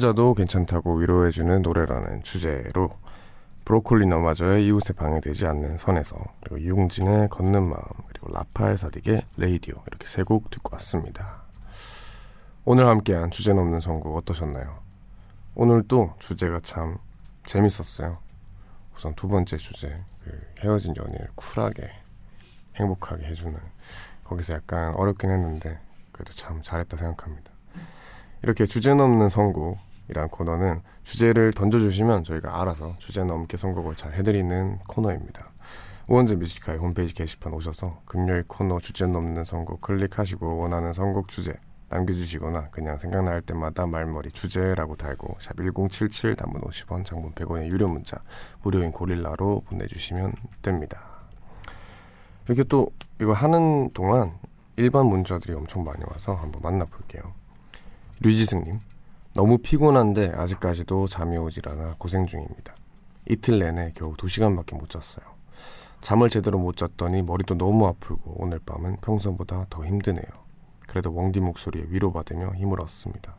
혼자도 0.08 0.34
괜찮다고 0.34 0.94
위로해주는 0.96 1.62
노래라는 1.62 2.22
주제로 2.22 2.90
브로콜리 3.64 4.06
너마저의 4.06 4.66
이웃에 4.66 4.94
방해되지 4.94 5.46
않는 5.46 5.76
선에서 5.76 6.16
그리고 6.40 6.58
이용진의 6.58 7.28
걷는 7.28 7.68
마음 7.68 7.82
그리고 8.06 8.32
라파엘 8.32 8.74
사딕의 8.74 9.24
레이디오 9.36 9.82
이렇게 9.86 10.06
세 10.06 10.22
곡 10.22 10.50
듣고 10.50 10.74
왔습니다. 10.74 11.42
오늘 12.64 12.86
함께한 12.86 13.30
주제 13.30 13.52
넘는 13.52 13.80
선곡 13.80 14.16
어떠셨나요? 14.16 14.78
오늘 15.54 15.82
또 15.88 16.14
주제가 16.18 16.60
참 16.62 16.98
재밌었어요. 17.44 18.18
우선 18.94 19.14
두 19.14 19.28
번째 19.28 19.56
주제 19.56 20.00
그 20.24 20.40
헤어진 20.60 20.94
연인을 20.96 21.28
쿨하게 21.34 21.90
행복하게 22.76 23.26
해주는 23.26 23.58
거기서 24.24 24.54
약간 24.54 24.94
어렵긴 24.94 25.30
했는데 25.30 25.78
그래도 26.12 26.32
참 26.32 26.62
잘했다 26.62 26.96
생각합니다. 26.96 27.50
이렇게 28.42 28.66
주제 28.66 28.94
넘는 28.94 29.28
선곡 29.28 29.87
이란 30.08 30.28
코너는 30.28 30.82
주제를 31.02 31.52
던져주시면 31.52 32.24
저희가 32.24 32.60
알아서 32.60 32.96
주제 32.98 33.24
넘게 33.24 33.56
선곡을 33.56 33.96
잘 33.96 34.14
해드리는 34.14 34.78
코너입니다. 34.86 35.50
우원재 36.08 36.36
Music 36.36 36.60
High 36.60 36.78
홈페이지 36.78 37.12
게시판 37.12 37.52
오셔서 37.52 38.00
금요일 38.06 38.44
코너 38.46 38.80
주제 38.80 39.06
넘는 39.06 39.44
선곡 39.44 39.82
클릭하시고 39.82 40.56
원하는 40.56 40.92
선곡 40.94 41.28
주제 41.28 41.54
남겨주시거나 41.90 42.68
그냥 42.70 42.98
생각날 42.98 43.40
때마다 43.42 43.86
말머리 43.86 44.30
주제라고 44.30 44.96
달고 44.96 45.36
샵 45.40 45.56
1077 45.56 46.36
단문 46.36 46.60
50원 46.62 47.04
장문 47.04 47.32
100원의 47.32 47.70
유료 47.70 47.88
문자 47.88 48.22
무료인 48.62 48.92
고릴라로 48.92 49.62
보내주시면 49.66 50.32
됩니다. 50.62 51.00
이렇게 52.46 52.64
또 52.64 52.90
이거 53.20 53.32
하는 53.32 53.90
동안 53.92 54.32
일반 54.76 55.06
문자들이 55.06 55.54
엄청 55.54 55.84
많이 55.84 56.02
와서 56.10 56.34
한번 56.34 56.62
만나볼게요. 56.62 57.22
류지승님, 58.20 58.80
너무 59.38 59.58
피곤한데 59.58 60.32
아직까지도 60.34 61.06
잠이 61.06 61.36
오질 61.36 61.68
않아 61.68 61.94
고생 61.98 62.26
중입니다. 62.26 62.74
이틀 63.28 63.60
내내 63.60 63.92
겨우 63.94 64.16
2시간밖에 64.16 64.76
못 64.76 64.90
잤어요. 64.90 65.24
잠을 66.00 66.28
제대로 66.28 66.58
못 66.58 66.76
잤더니 66.76 67.22
머리도 67.22 67.54
너무 67.54 67.86
아프고 67.86 68.34
오늘 68.36 68.58
밤은 68.58 68.96
평소보다 68.96 69.66
더 69.70 69.86
힘드네요. 69.86 70.26
그래도 70.88 71.12
웡디 71.12 71.38
목소리에 71.38 71.84
위로받으며 71.86 72.54
힘을 72.56 72.82
얻습니다. 72.82 73.36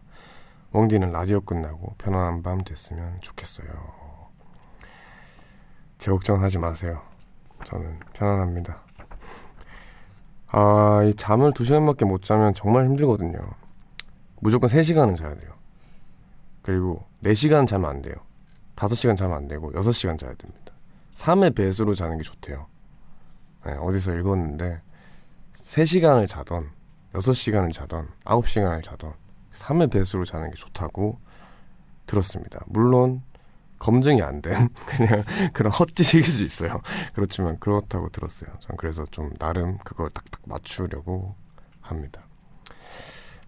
웡디는 0.72 1.12
라디오 1.12 1.42
끝나고 1.42 1.96
편안한 1.98 2.44
밤 2.44 2.64
됐으면 2.64 3.20
좋겠어요. 3.20 3.68
제 5.98 6.12
걱정하지 6.12 6.60
마세요. 6.60 7.02
저는 7.66 8.00
편안합니다. 8.14 8.84
아, 10.48 11.04
이 11.04 11.14
잠을 11.16 11.52
2시간밖에 11.52 12.06
못 12.06 12.24
자면 12.24 12.54
정말 12.54 12.86
힘들거든요. 12.86 13.38
무조건 14.40 14.70
3시간은 14.70 15.18
자야 15.18 15.36
돼요. 15.36 15.59
그리고 16.70 17.04
4시간 17.24 17.66
자면 17.66 17.90
안 17.90 18.04
돼요. 18.04 18.14
5시간 18.76 19.18
자면 19.18 19.38
안 19.38 19.48
되고 19.48 19.72
6시간 19.72 20.20
자야 20.20 20.36
됩니다. 20.36 20.72
3의 21.16 21.56
배수로 21.56 21.96
자는 21.96 22.18
게 22.18 22.24
좋대요. 22.24 22.68
네, 23.66 23.74
어디서 23.74 24.16
읽었는데 24.16 24.80
3시간을 25.56 26.28
자던 26.28 26.70
6시간을 27.14 27.74
자던 27.74 28.10
9시간을 28.24 28.84
자던 28.84 29.14
3의 29.52 29.92
배수로 29.92 30.26
자는 30.26 30.52
게 30.52 30.56
좋다고 30.56 31.20
들었습니다. 32.06 32.64
물론 32.68 33.24
검증이 33.80 34.22
안 34.22 34.44
된 34.44 34.70
그냥 34.86 35.24
그런 35.54 35.74
헛지식일 35.74 36.24
수 36.24 36.44
있어요. 36.44 36.82
그렇지만 37.16 37.58
그렇다고 37.60 38.10
들었어요. 38.10 38.52
전 38.60 38.78
그래서 38.78 39.08
좀 39.10 39.34
나름 39.40 39.80
그걸 39.80 40.12
딱딱 40.12 40.42
맞추려고 40.46 41.34
합니다. 41.82 42.22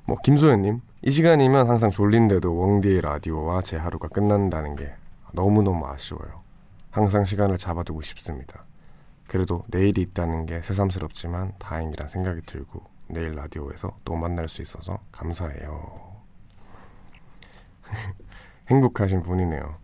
뭐 0.06 0.18
김소연님 0.24 0.82
이 1.04 1.10
시간이면 1.10 1.68
항상 1.68 1.90
졸린데도 1.90 2.54
웡디의 2.54 3.02
라디오와 3.02 3.64
제 3.64 3.76
하루가 3.76 4.08
끝난다는 4.08 4.76
게 4.76 4.94
너무너무 5.32 5.88
아쉬워요. 5.88 6.44
항상 6.92 7.26
시간을 7.26 7.58
잡아두고 7.58 8.04
싶습니다. 8.04 8.66
그래도 9.28 9.64
내일이 9.70 10.02
있다는 10.04 10.46
게 10.46 10.62
새삼스럽지만 10.62 11.54
다행이란 11.58 12.08
생각이 12.08 12.42
들고 12.46 12.84
내일 13.08 13.34
라디오에서 13.34 13.98
또 14.06 14.16
만날 14.16 14.48
수 14.48 14.62
있어서 14.62 15.00
감사해요. 15.12 16.22
행복하신 18.70 19.24
분이네요. 19.24 19.78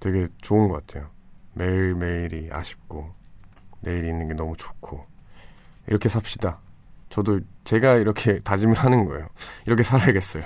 되게 0.00 0.26
좋은 0.40 0.66
것 0.66 0.84
같아요. 0.84 1.10
매일매일이 1.54 2.48
아쉽고 2.50 3.12
내일 3.82 4.04
있는 4.04 4.26
게 4.26 4.34
너무 4.34 4.56
좋고 4.56 5.06
이렇게 5.86 6.08
삽시다. 6.08 6.58
저도 7.10 7.40
제가 7.64 7.96
이렇게 7.96 8.38
다짐을 8.44 8.76
하는 8.76 9.04
거예요. 9.04 9.28
이렇게 9.66 9.82
살아야겠어요. 9.82 10.44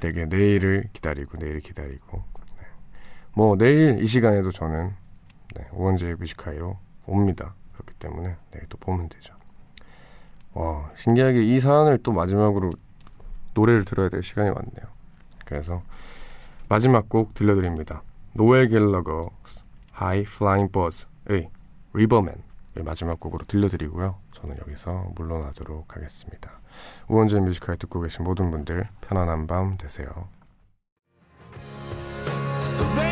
되게 0.00 0.24
내일을 0.24 0.88
기다리고 0.92 1.36
내일을 1.38 1.60
기다리고 1.60 2.22
네. 2.56 2.66
뭐 3.34 3.56
내일 3.56 4.02
이 4.02 4.06
시간에도 4.06 4.50
저는 4.50 4.94
네, 5.54 5.66
우원재의 5.72 6.14
뮤지카이로 6.14 6.78
옵니다. 7.06 7.54
그렇기 7.72 7.94
때문에 7.94 8.36
내일 8.52 8.66
또 8.68 8.78
보면 8.78 9.08
되죠. 9.08 9.34
와 10.54 10.90
신기하게 10.96 11.42
이 11.42 11.60
사연을 11.60 11.98
또 12.02 12.12
마지막으로 12.12 12.70
노래를 13.54 13.84
들어야 13.84 14.08
될 14.08 14.22
시간이 14.22 14.48
왔네요. 14.48 14.86
그래서 15.44 15.82
마지막 16.68 17.08
곡 17.08 17.34
들려드립니다. 17.34 18.02
노엘 18.34 18.68
갤러거 18.68 19.30
High 20.00 20.30
Flying 20.30 20.70
Buzz의 20.70 21.50
리버맨을 21.94 22.47
마지막 22.82 23.20
곡으로 23.20 23.44
들려드리고요. 23.46 24.18
저는 24.32 24.56
여기서 24.60 25.12
물러나도록 25.16 25.96
하겠습니다. 25.96 26.60
우원재 27.08 27.40
뮤지컬 27.40 27.76
듣고 27.76 28.00
계신 28.00 28.24
모든 28.24 28.50
분들 28.50 28.88
편안한 29.00 29.46
밤 29.46 29.76
되세요. 29.76 30.28
네. 32.96 33.07